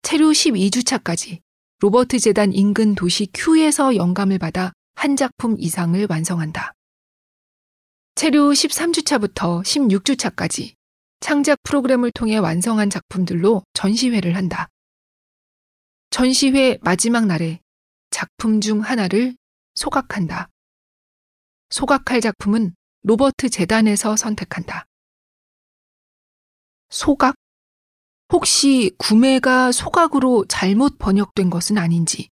체류 0.00 0.30
12주차까지 0.30 1.42
로버트 1.80 2.20
재단 2.20 2.54
인근 2.54 2.94
도시 2.94 3.28
큐에서 3.34 3.96
영감을 3.96 4.38
받아 4.38 4.72
한 4.94 5.14
작품 5.14 5.56
이상을 5.58 6.06
완성한다. 6.08 6.72
체류 8.14 8.52
13주차부터 8.52 9.62
16주차까지 9.62 10.74
창작 11.20 11.58
프로그램을 11.64 12.12
통해 12.12 12.38
완성한 12.38 12.88
작품들로 12.88 13.62
전시회를 13.74 14.36
한다. 14.36 14.68
전시회 16.08 16.78
마지막 16.80 17.26
날에 17.26 17.60
작품 18.08 18.62
중 18.62 18.80
하나를 18.80 19.36
소각한다. 19.74 20.48
소각할 21.68 22.22
작품은 22.22 22.74
로버트 23.02 23.50
재단에서 23.50 24.16
선택한다. 24.16 24.86
소각? 26.88 27.34
혹시 28.32 28.90
구매가 28.96 29.72
소각으로 29.72 30.46
잘못 30.48 30.96
번역된 30.96 31.50
것은 31.50 31.76
아닌지, 31.76 32.30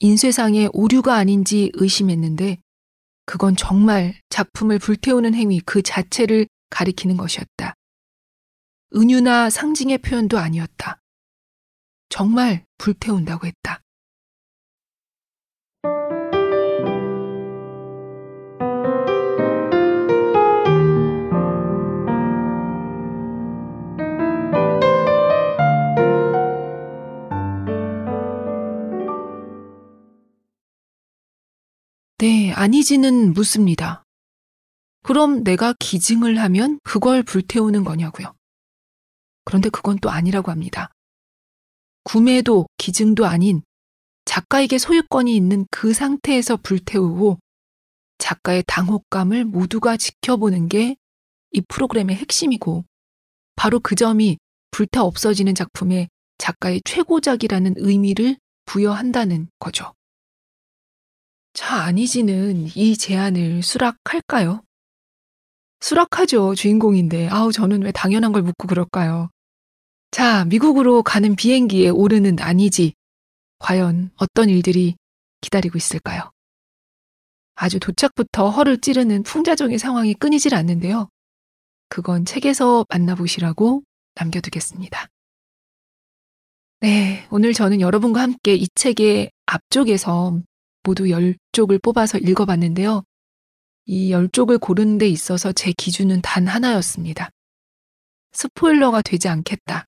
인쇄상의 0.00 0.68
오류가 0.74 1.14
아닌지 1.14 1.70
의심했는데, 1.72 2.58
그건 3.24 3.56
정말 3.56 4.20
작품을 4.28 4.78
불태우는 4.78 5.34
행위 5.34 5.60
그 5.60 5.80
자체를 5.80 6.46
가리키는 6.68 7.16
것이었다. 7.16 7.72
은유나 8.94 9.48
상징의 9.48 9.98
표현도 9.98 10.36
아니었다. 10.38 11.00
정말 12.10 12.66
불태운다고 12.76 13.46
했다. 13.46 13.80
아니지는 32.54 33.32
묻습니다. 33.32 34.04
그럼 35.02 35.44
내가 35.44 35.74
기증을 35.78 36.38
하면 36.40 36.78
그걸 36.82 37.22
불태우는 37.22 37.84
거냐고요. 37.84 38.34
그런데 39.44 39.68
그건 39.68 39.98
또 39.98 40.10
아니라고 40.10 40.50
합니다. 40.50 40.90
구매도 42.04 42.66
기증도 42.78 43.26
아닌 43.26 43.62
작가에게 44.24 44.78
소유권이 44.78 45.34
있는 45.36 45.66
그 45.70 45.92
상태에서 45.92 46.56
불태우고 46.56 47.38
작가의 48.18 48.64
당혹감을 48.66 49.44
모두가 49.44 49.96
지켜보는 49.96 50.68
게 50.68 50.96
이 51.54 51.60
프로그램의 51.68 52.16
핵심이고 52.16 52.84
바로 53.54 53.78
그 53.78 53.94
점이 53.94 54.38
불타 54.72 55.04
없어지는 55.04 55.54
작품의 55.54 56.08
작가의 56.36 56.82
최고작이라는 56.84 57.74
의미를 57.76 58.36
부여한다는 58.66 59.48
거죠. 59.60 59.93
자, 61.54 61.84
아니지는 61.84 62.66
이 62.74 62.96
제안을 62.96 63.62
수락할까요? 63.62 64.62
수락하죠. 65.80 66.56
주인공인데. 66.56 67.28
아우, 67.28 67.52
저는 67.52 67.82
왜 67.82 67.92
당연한 67.92 68.32
걸 68.32 68.42
묻고 68.42 68.66
그럴까요? 68.66 69.30
자, 70.10 70.44
미국으로 70.46 71.04
가는 71.04 71.36
비행기에 71.36 71.90
오르는 71.90 72.40
아니지. 72.40 72.94
과연 73.60 74.10
어떤 74.16 74.48
일들이 74.48 74.96
기다리고 75.40 75.78
있을까요? 75.78 76.32
아주 77.54 77.78
도착부터 77.78 78.50
허를 78.50 78.80
찌르는 78.80 79.22
풍자적인 79.22 79.78
상황이 79.78 80.12
끊이질 80.14 80.56
않는데요. 80.56 81.08
그건 81.88 82.24
책에서 82.24 82.84
만나보시라고 82.88 83.84
남겨두겠습니다. 84.16 85.06
네, 86.80 87.26
오늘 87.30 87.52
저는 87.52 87.80
여러분과 87.80 88.22
함께 88.22 88.56
이 88.56 88.66
책의 88.74 89.30
앞쪽에서 89.46 90.40
모두 90.84 91.04
10쪽을 91.04 91.82
뽑아서 91.82 92.18
읽어봤는데요. 92.18 93.02
이 93.86 94.12
10쪽을 94.12 94.60
고르는 94.60 94.98
데 94.98 95.08
있어서 95.08 95.52
제 95.52 95.72
기준은 95.72 96.20
단 96.22 96.46
하나였습니다. 96.46 97.30
스포일러가 98.32 99.02
되지 99.02 99.28
않겠다. 99.28 99.86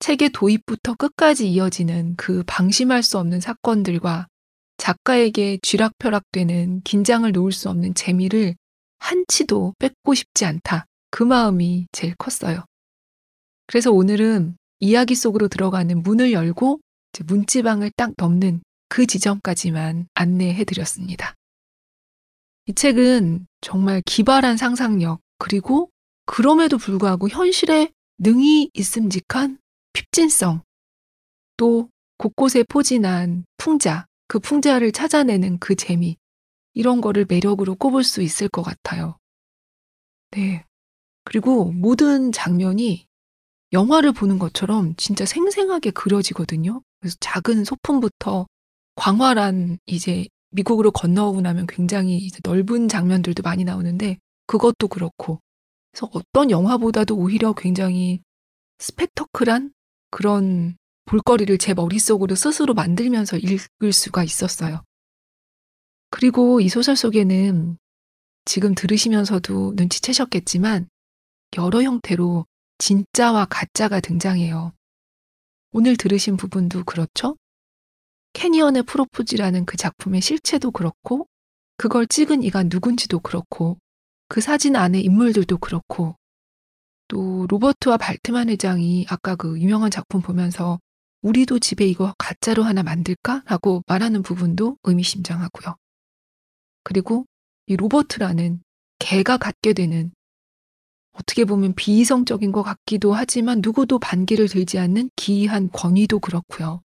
책의 0.00 0.30
도입부터 0.30 0.94
끝까지 0.94 1.50
이어지는 1.50 2.16
그 2.16 2.42
방심할 2.46 3.02
수 3.02 3.18
없는 3.18 3.40
사건들과 3.40 4.26
작가에게 4.76 5.58
쥐락펴락되는 5.62 6.82
긴장을 6.82 7.30
놓을 7.30 7.52
수 7.52 7.70
없는 7.70 7.94
재미를 7.94 8.54
한치도 8.98 9.74
뺏고 9.78 10.14
싶지 10.14 10.44
않다. 10.44 10.86
그 11.10 11.22
마음이 11.22 11.86
제일 11.92 12.14
컸어요. 12.16 12.64
그래서 13.66 13.90
오늘은 13.90 14.56
이야기 14.80 15.14
속으로 15.14 15.48
들어가는 15.48 16.02
문을 16.02 16.32
열고 16.32 16.80
문지방을 17.24 17.92
딱 17.96 18.12
넘는 18.18 18.60
그 18.88 19.06
지점까지만 19.06 20.08
안내해 20.14 20.64
드렸습니다. 20.64 21.34
이 22.66 22.74
책은 22.74 23.46
정말 23.60 24.02
기발한 24.04 24.56
상상력, 24.56 25.20
그리고 25.38 25.90
그럼에도 26.24 26.78
불구하고 26.78 27.28
현실에 27.28 27.92
능이 28.18 28.70
있음직한 28.74 29.58
핍진성, 29.92 30.62
또 31.56 31.88
곳곳에 32.18 32.64
포진한 32.64 33.44
풍자, 33.56 34.06
그 34.26 34.38
풍자를 34.38 34.92
찾아내는 34.92 35.58
그 35.58 35.74
재미, 35.76 36.16
이런 36.74 37.00
거를 37.00 37.24
매력으로 37.28 37.74
꼽을 37.76 38.04
수 38.04 38.22
있을 38.22 38.48
것 38.48 38.62
같아요. 38.62 39.18
네. 40.32 40.64
그리고 41.24 41.72
모든 41.72 42.32
장면이 42.32 43.06
영화를 43.72 44.12
보는 44.12 44.38
것처럼 44.38 44.94
진짜 44.96 45.24
생생하게 45.24 45.90
그려지거든요. 45.90 46.82
그래서 47.00 47.16
작은 47.20 47.64
소품부터 47.64 48.46
광활한 48.96 49.78
이제 49.86 50.26
미국으로 50.50 50.90
건너오고 50.90 51.40
나면 51.42 51.66
굉장히 51.66 52.30
넓은 52.42 52.88
장면들도 52.88 53.42
많이 53.42 53.64
나오는데 53.64 54.18
그것도 54.46 54.88
그렇고 54.88 55.40
그래서 55.92 56.10
어떤 56.12 56.50
영화보다도 56.50 57.16
오히려 57.16 57.52
굉장히 57.52 58.20
스펙터클한 58.78 59.72
그런 60.10 60.76
볼거리를 61.06 61.56
제 61.58 61.72
머릿속으로 61.72 62.34
스스로 62.34 62.74
만들면서 62.74 63.38
읽을 63.38 63.92
수가 63.92 64.24
있었어요. 64.24 64.82
그리고 66.10 66.60
이 66.60 66.68
소설 66.68 66.96
속에는 66.96 67.78
지금 68.44 68.74
들으시면서도 68.74 69.74
눈치채셨겠지만 69.76 70.88
여러 71.58 71.82
형태로 71.82 72.46
진짜와 72.78 73.46
가짜가 73.46 74.00
등장해요. 74.00 74.72
오늘 75.72 75.96
들으신 75.96 76.36
부분도 76.36 76.84
그렇죠? 76.84 77.36
캐니언의 78.36 78.82
프로포즈라는 78.82 79.64
그 79.64 79.78
작품의 79.78 80.20
실체도 80.20 80.70
그렇고, 80.70 81.26
그걸 81.78 82.06
찍은 82.06 82.42
이가 82.42 82.64
누군지도 82.64 83.20
그렇고, 83.20 83.78
그 84.28 84.42
사진 84.42 84.76
안에 84.76 85.00
인물들도 85.00 85.56
그렇고, 85.56 86.16
또 87.08 87.46
로버트와 87.48 87.96
발트만 87.96 88.50
회장이 88.50 89.06
아까 89.08 89.36
그 89.36 89.58
유명한 89.58 89.90
작품 89.90 90.20
보면서 90.20 90.78
우리도 91.22 91.60
집에 91.60 91.86
이거 91.86 92.14
가짜로 92.18 92.62
하나 92.62 92.82
만들까? 92.82 93.42
라고 93.46 93.82
말하는 93.86 94.22
부분도 94.22 94.76
의미심장하고요. 94.82 95.74
그리고 96.84 97.24
이 97.66 97.74
로버트라는 97.74 98.60
개가 98.98 99.38
갖게 99.38 99.72
되는 99.72 100.12
어떻게 101.12 101.46
보면 101.46 101.74
비이성적인 101.74 102.52
것 102.52 102.62
같기도 102.62 103.14
하지만 103.14 103.62
누구도 103.62 103.98
반기를 103.98 104.46
들지 104.46 104.78
않는 104.78 105.08
기이한 105.16 105.70
권위도 105.72 106.18
그렇고요. 106.18 106.82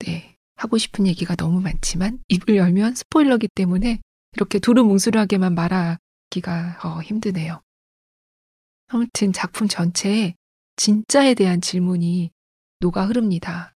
네. 0.00 0.36
하고 0.56 0.78
싶은 0.78 1.06
얘기가 1.06 1.34
너무 1.34 1.60
많지만 1.60 2.22
입을 2.28 2.56
열면 2.56 2.94
스포일러기 2.94 3.48
때문에 3.54 4.00
이렇게 4.34 4.58
두루뭉술하게만 4.58 5.54
말하기가 5.54 6.80
어, 6.84 7.02
힘드네요. 7.02 7.60
아무튼 8.88 9.32
작품 9.32 9.66
전체에 9.68 10.34
진짜에 10.76 11.34
대한 11.34 11.60
질문이 11.60 12.30
녹아 12.80 13.06
흐릅니다. 13.06 13.74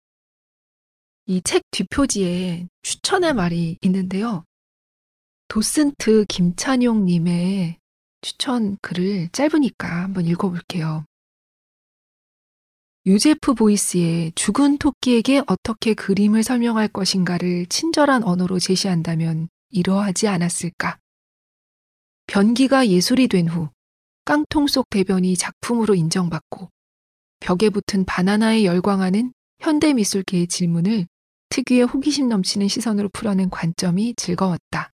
이 1.26 1.40
책 1.42 1.62
뒷표지에 1.70 2.68
추천의 2.82 3.34
말이 3.34 3.78
있는데요. 3.82 4.44
도슨트 5.48 6.26
김찬용님의 6.28 7.78
추천 8.20 8.76
글을 8.82 9.28
짧으니까 9.30 10.02
한번 10.02 10.26
읽어볼게요. 10.26 11.04
유제프 13.06 13.52
보이스의 13.52 14.32
죽은 14.34 14.78
토끼에게 14.78 15.42
어떻게 15.46 15.92
그림을 15.92 16.42
설명할 16.42 16.88
것인가를 16.88 17.66
친절한 17.66 18.24
언어로 18.24 18.58
제시한다면 18.58 19.48
이러하지 19.70 20.26
않았을까? 20.28 20.98
변기가 22.26 22.88
예술이 22.88 23.28
된 23.28 23.48
후 23.48 23.68
깡통 24.24 24.66
속 24.66 24.88
대변이 24.88 25.36
작품으로 25.36 25.94
인정받고 25.94 26.70
벽에 27.40 27.68
붙은 27.68 28.06
바나나에 28.06 28.64
열광하는 28.64 29.34
현대미술계의 29.60 30.46
질문을 30.46 31.06
특유의 31.50 31.82
호기심 31.82 32.30
넘치는 32.30 32.68
시선으로 32.68 33.10
풀어낸 33.12 33.50
관점이 33.50 34.14
즐거웠다. 34.16 34.92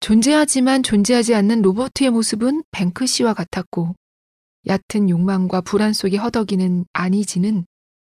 존재하지만 0.00 0.82
존재하지 0.82 1.34
않는 1.34 1.62
로버트의 1.62 2.10
모습은 2.10 2.62
뱅크시와 2.72 3.32
같았고 3.32 3.94
얕은 4.68 5.08
욕망과 5.08 5.62
불안 5.62 5.92
속에 5.92 6.18
허덕이는 6.18 6.84
아니지는 6.92 7.64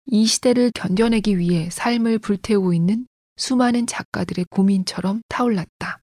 이 0.07 0.27
시대를 0.27 0.73
견뎌내기 0.75 1.39
위해 1.39 1.69
삶을 1.71 2.19
불태우고 2.19 2.73
있는 2.73 3.07
수많은 3.37 3.87
작가들의 3.87 4.47
고민처럼 4.51 5.21
타올랐다. 5.29 6.01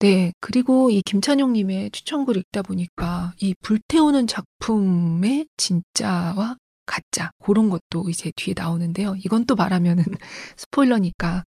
네, 0.00 0.32
그리고 0.40 0.90
이 0.90 1.00
김찬용님의 1.02 1.92
추천글 1.92 2.36
읽다 2.36 2.62
보니까 2.62 3.34
이 3.40 3.54
불태우는 3.60 4.26
작품의 4.26 5.46
진짜와 5.56 6.56
가짜, 6.86 7.30
그런 7.38 7.70
것도 7.70 8.08
이제 8.08 8.32
뒤에 8.34 8.54
나오는데요. 8.56 9.14
이건 9.24 9.44
또 9.44 9.54
말하면은 9.54 10.04
스포일러니까 10.56 11.44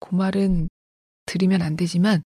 그 0.00 0.14
말은 0.14 0.70
드리면 1.26 1.60
안 1.60 1.76
되지만 1.76 2.22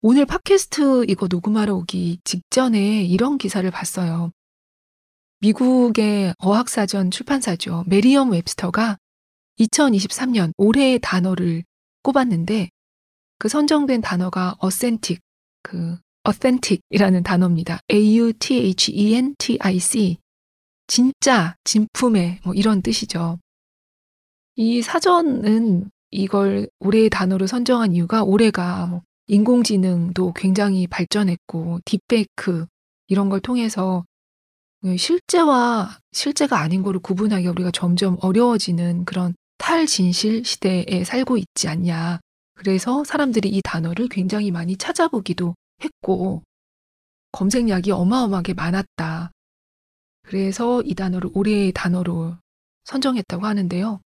오늘 0.00 0.26
팟캐스트 0.26 1.06
이거 1.08 1.26
녹음하러 1.26 1.74
오기 1.74 2.20
직전에 2.22 3.02
이런 3.02 3.36
기사를 3.36 3.68
봤어요. 3.68 4.30
미국의 5.40 6.34
어학사전 6.38 7.10
출판사죠. 7.10 7.82
메리엄 7.88 8.30
웹스터가 8.30 8.96
2023년 9.58 10.52
올해의 10.56 11.00
단어를 11.02 11.64
꼽았는데 12.04 12.70
그 13.40 13.48
선정된 13.48 14.00
단어가 14.00 14.56
authentic, 14.62 15.20
그 15.64 15.98
authentic이라는 16.24 17.24
단어입니다. 17.24 17.80
A-U-T-H-E-N-T-I-C. 17.90 18.58
진짜, 20.86 21.56
진품의 21.64 22.38
뭐 22.44 22.54
이런 22.54 22.82
뜻이죠. 22.82 23.40
이 24.54 24.80
사전은 24.80 25.90
이걸 26.12 26.68
올해의 26.78 27.10
단어로 27.10 27.48
선정한 27.48 27.94
이유가 27.94 28.22
올해가 28.22 28.86
뭐 28.86 29.02
인공지능도 29.28 30.32
굉장히 30.32 30.86
발전했고 30.86 31.80
딥페이크 31.84 32.66
이런 33.06 33.28
걸 33.28 33.40
통해서 33.40 34.04
실제와 34.96 35.98
실제가 36.12 36.60
아닌 36.60 36.82
거를 36.82 37.00
구분하기가 37.00 37.50
우리가 37.50 37.70
점점 37.72 38.16
어려워지는 38.20 39.04
그런 39.04 39.34
탈진실 39.58 40.44
시대에 40.44 41.04
살고 41.04 41.36
있지 41.36 41.68
않냐. 41.68 42.20
그래서 42.54 43.04
사람들이 43.04 43.48
이 43.48 43.60
단어를 43.62 44.08
굉장히 44.08 44.50
많이 44.50 44.76
찾아보기도 44.76 45.54
했고, 45.82 46.42
검색량이 47.32 47.90
어마어마하게 47.90 48.54
많았다. 48.54 49.30
그래서 50.22 50.82
이 50.82 50.94
단어를 50.94 51.30
올해의 51.34 51.72
단어로 51.72 52.36
선정했다고 52.84 53.46
하는데요. 53.46 54.00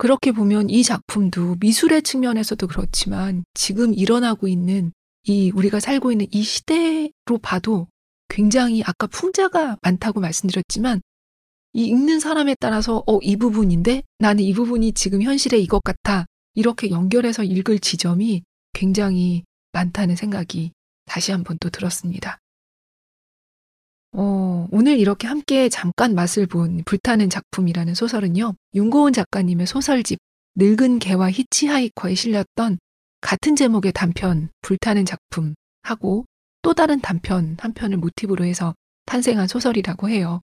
그렇게 0.00 0.32
보면 0.32 0.70
이 0.70 0.82
작품도 0.82 1.56
미술의 1.60 2.00
측면에서도 2.00 2.66
그렇지만 2.68 3.44
지금 3.52 3.92
일어나고 3.92 4.48
있는 4.48 4.92
이 5.24 5.52
우리가 5.54 5.78
살고 5.78 6.10
있는 6.10 6.26
이 6.30 6.42
시대로 6.42 7.36
봐도 7.42 7.86
굉장히 8.30 8.82
아까 8.82 9.06
풍자가 9.06 9.76
많다고 9.82 10.20
말씀드렸지만 10.20 11.02
이 11.74 11.84
읽는 11.84 12.18
사람에 12.18 12.56
따라서 12.58 13.04
어, 13.06 13.18
이 13.20 13.36
부분인데 13.36 14.02
나는 14.18 14.42
이 14.42 14.54
부분이 14.54 14.92
지금 14.92 15.20
현실에 15.20 15.58
이것 15.58 15.84
같아. 15.84 16.24
이렇게 16.54 16.88
연결해서 16.88 17.44
읽을 17.44 17.78
지점이 17.78 18.42
굉장히 18.72 19.44
많다는 19.72 20.16
생각이 20.16 20.72
다시 21.04 21.30
한번 21.30 21.58
또 21.60 21.68
들었습니다. 21.68 22.38
어, 24.12 24.66
오늘 24.72 24.98
이렇게 24.98 25.28
함께 25.28 25.68
잠깐 25.68 26.14
맛을 26.14 26.46
본 26.46 26.82
불타는 26.84 27.30
작품이라는 27.30 27.94
소설은요, 27.94 28.54
윤고은 28.74 29.12
작가님의 29.12 29.66
소설집 29.66 30.18
늙은 30.56 30.98
차와 30.98 31.30
히치하이커에 31.30 32.14
실렸던 32.14 32.78
같은 33.20 33.54
제목의 33.54 33.92
단편 33.92 34.50
불타는 34.62 35.04
작품하고 35.04 36.24
또 36.62 36.74
다른 36.74 37.00
단편 37.00 37.56
한 37.60 37.72
편을 37.72 37.98
모티브로 37.98 38.44
해서 38.44 38.74
탄생한 39.06 39.46
소설이라고 39.46 40.08
해요. 40.08 40.40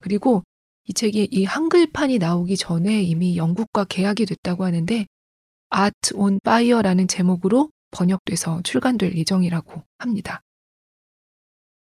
그리고 0.00 0.44
이 0.86 0.92
책이 0.92 1.28
이 1.30 1.44
한글판이 1.44 2.18
나오기 2.18 2.58
전에 2.58 3.02
이미 3.02 3.38
영국과 3.38 3.84
계약이 3.84 4.26
됐다고 4.26 4.64
하는데 4.64 5.06
Art 5.70 6.14
on 6.14 6.38
Fire라는 6.44 7.08
제목으로 7.08 7.70
번역돼서 7.90 8.60
출간될 8.62 9.16
예정이라고 9.16 9.82
합니다. 9.98 10.42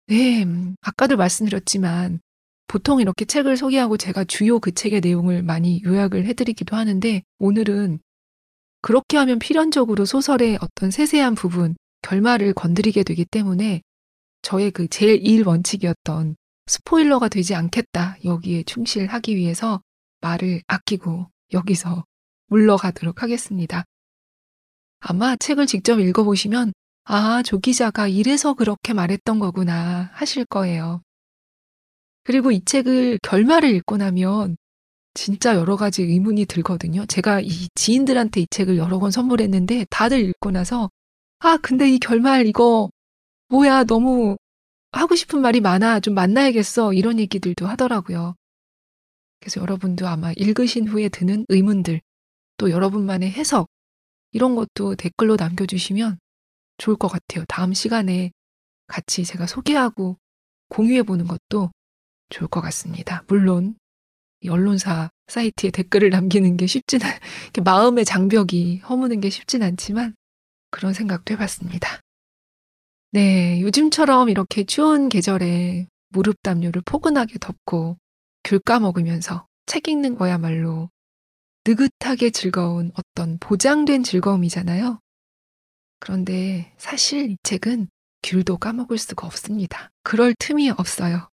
네, 0.10 0.43
음, 0.43 0.76
아까도 0.82 1.18
말씀드렸지만 1.18 2.22
보통 2.68 3.01
이렇게 3.01 3.26
책을 3.26 3.58
소개하고 3.58 3.97
제가 3.97 4.24
주요 4.24 4.60
그 4.60 4.74
책의 4.74 5.01
내용을 5.01 5.43
많이 5.43 5.82
요약을 5.84 6.26
해드리기도 6.26 6.78
하는데 6.78 7.24
오늘은 7.39 7.99
그렇게 8.82 9.18
하면 9.18 9.38
필연적으로 9.38 10.05
소설의 10.05 10.60
어떤 10.62 10.91
세세한 10.91 11.36
부분, 11.36 11.76
결말을 12.03 12.53
건드리게 12.53 13.03
되기 13.03 13.26
때문에 13.26 13.82
저의 14.43 14.72
그 14.72 14.88
제일 14.88 15.26
일 15.26 15.45
원칙이었던 15.45 16.38
스포일러가 16.68 17.28
되지 17.28 17.55
않겠다 17.55 18.18
여기에 18.24 18.64
충실하기 18.64 19.36
위해서 19.36 19.82
말을 20.22 20.62
아끼고 20.68 21.30
여기서 21.51 22.05
물러가도록 22.47 23.24
하겠습니다. 23.24 23.84
아마 24.99 25.36
책을 25.36 25.68
직접 25.68 25.99
읽어보시면 25.99 26.72
아, 27.10 27.41
조 27.41 27.60
기자가 27.60 28.10
이래서 28.10 28.53
그렇게 28.53 28.91
말했던 28.91 29.39
거구나 29.39 30.10
하실 30.14 30.43
거예요. 30.43 31.01
그리고 32.26 32.51
이 32.51 32.64
책을 32.66 33.20
결말을 33.24 33.70
읽고 33.76 33.95
나면 33.95 34.58
진짜 35.14 35.55
여러 35.55 35.78
가지 35.78 36.03
의문이 36.03 36.45
들거든요. 36.47 37.05
제가 37.05 37.39
이 37.39 37.70
지인들한테 37.76 38.41
이 38.41 38.47
책을 38.49 38.76
여러 38.76 38.99
권 38.99 39.10
선물했는데 39.12 39.86
다들 39.89 40.20
읽고 40.20 40.51
나서 40.51 40.89
아, 41.39 41.55
근데 41.58 41.89
이 41.89 41.97
결말 41.97 42.45
이거 42.45 42.89
뭐야, 43.47 43.86
너무 43.86 44.36
하고 44.91 45.16
싶은 45.16 45.39
말이 45.41 45.62
많아. 45.62 46.01
좀 46.01 46.14
만나야겠어. 46.14 46.91
이런 46.91 47.20
얘기들도 47.20 47.68
하더라고요. 47.68 48.36
그래서 49.39 49.62
여러분도 49.62 50.08
아마 50.08 50.34
읽으신 50.36 50.89
후에 50.89 51.08
드는 51.08 51.45
의문들, 51.47 52.01
또 52.58 52.70
여러분만의 52.70 53.32
해석, 53.32 53.70
이런 54.34 54.55
것도 54.55 54.95
댓글로 54.95 55.38
남겨주시면 55.38 56.20
좋을 56.78 56.95
것 56.97 57.07
같아요. 57.07 57.43
다음 57.47 57.73
시간에 57.73 58.32
같이 58.88 59.23
제가 59.23 59.47
소개하고 59.47 60.17
공유해 60.69 61.03
보는 61.03 61.28
것도 61.28 61.71
좋을 62.30 62.47
것 62.49 62.61
같습니다. 62.61 63.23
물론 63.28 63.75
언론사 64.47 65.09
사이트에 65.28 65.71
댓글을 65.71 66.09
남기는 66.09 66.57
게 66.57 66.67
쉽진 66.67 67.01
않, 67.03 67.11
마음의 67.63 68.05
장벽이 68.05 68.80
허무는 68.80 69.19
게 69.19 69.30
쉽진 69.30 69.63
않지만 69.63 70.15
그런 70.71 70.93
생각도 70.93 71.34
해봤습니다. 71.34 72.01
네, 73.11 73.61
요즘처럼 73.61 74.30
이렇게 74.30 74.63
추운 74.63 75.09
계절에 75.09 75.88
무릎 76.09 76.41
담요를 76.43 76.82
포근하게 76.86 77.39
덮고 77.39 77.97
귤 78.43 78.59
까먹으면서 78.59 79.47
책 79.65 79.88
읽는 79.88 80.15
거야말로 80.15 80.89
느긋하게 81.65 82.30
즐거운 82.30 82.91
어떤 82.95 83.38
보장된 83.39 84.03
즐거움이잖아요. 84.03 84.99
그런데 86.00 86.74
사실 86.78 87.32
이 87.32 87.38
책은 87.43 87.89
귤도 88.24 88.58
까먹을 88.58 88.98
수가 88.98 89.28
없습니다. 89.28 89.91
그럴 90.04 90.34
틈이 90.38 90.70
없어요. 90.72 91.30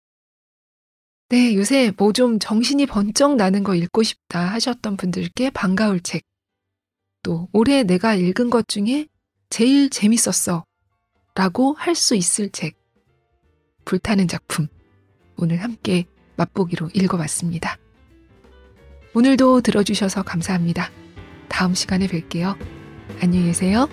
네, 1.28 1.54
요새 1.54 1.92
뭐 1.96 2.12
좀 2.12 2.38
정신이 2.38 2.86
번쩍 2.86 3.36
나는 3.36 3.62
거 3.62 3.74
읽고 3.74 4.02
싶다 4.02 4.40
하셨던 4.40 4.96
분들께 4.96 5.50
반가울 5.50 6.00
책. 6.00 6.22
또 7.22 7.48
올해 7.52 7.82
내가 7.84 8.14
읽은 8.14 8.50
것 8.50 8.66
중에 8.68 9.06
제일 9.50 9.90
재밌었어 9.90 10.64
라고 11.34 11.74
할 11.74 11.94
수 11.94 12.16
있을 12.16 12.50
책. 12.50 12.76
불타는 13.84 14.28
작품. 14.28 14.66
오늘 15.36 15.62
함께 15.62 16.04
맛보기로 16.36 16.90
읽어봤습니다. 16.94 17.78
오늘도 19.14 19.60
들어주셔서 19.62 20.22
감사합니다. 20.22 20.90
다음 21.48 21.74
시간에 21.74 22.06
뵐게요. 22.06 22.56
안녕히 23.22 23.46
계세요. 23.46 23.88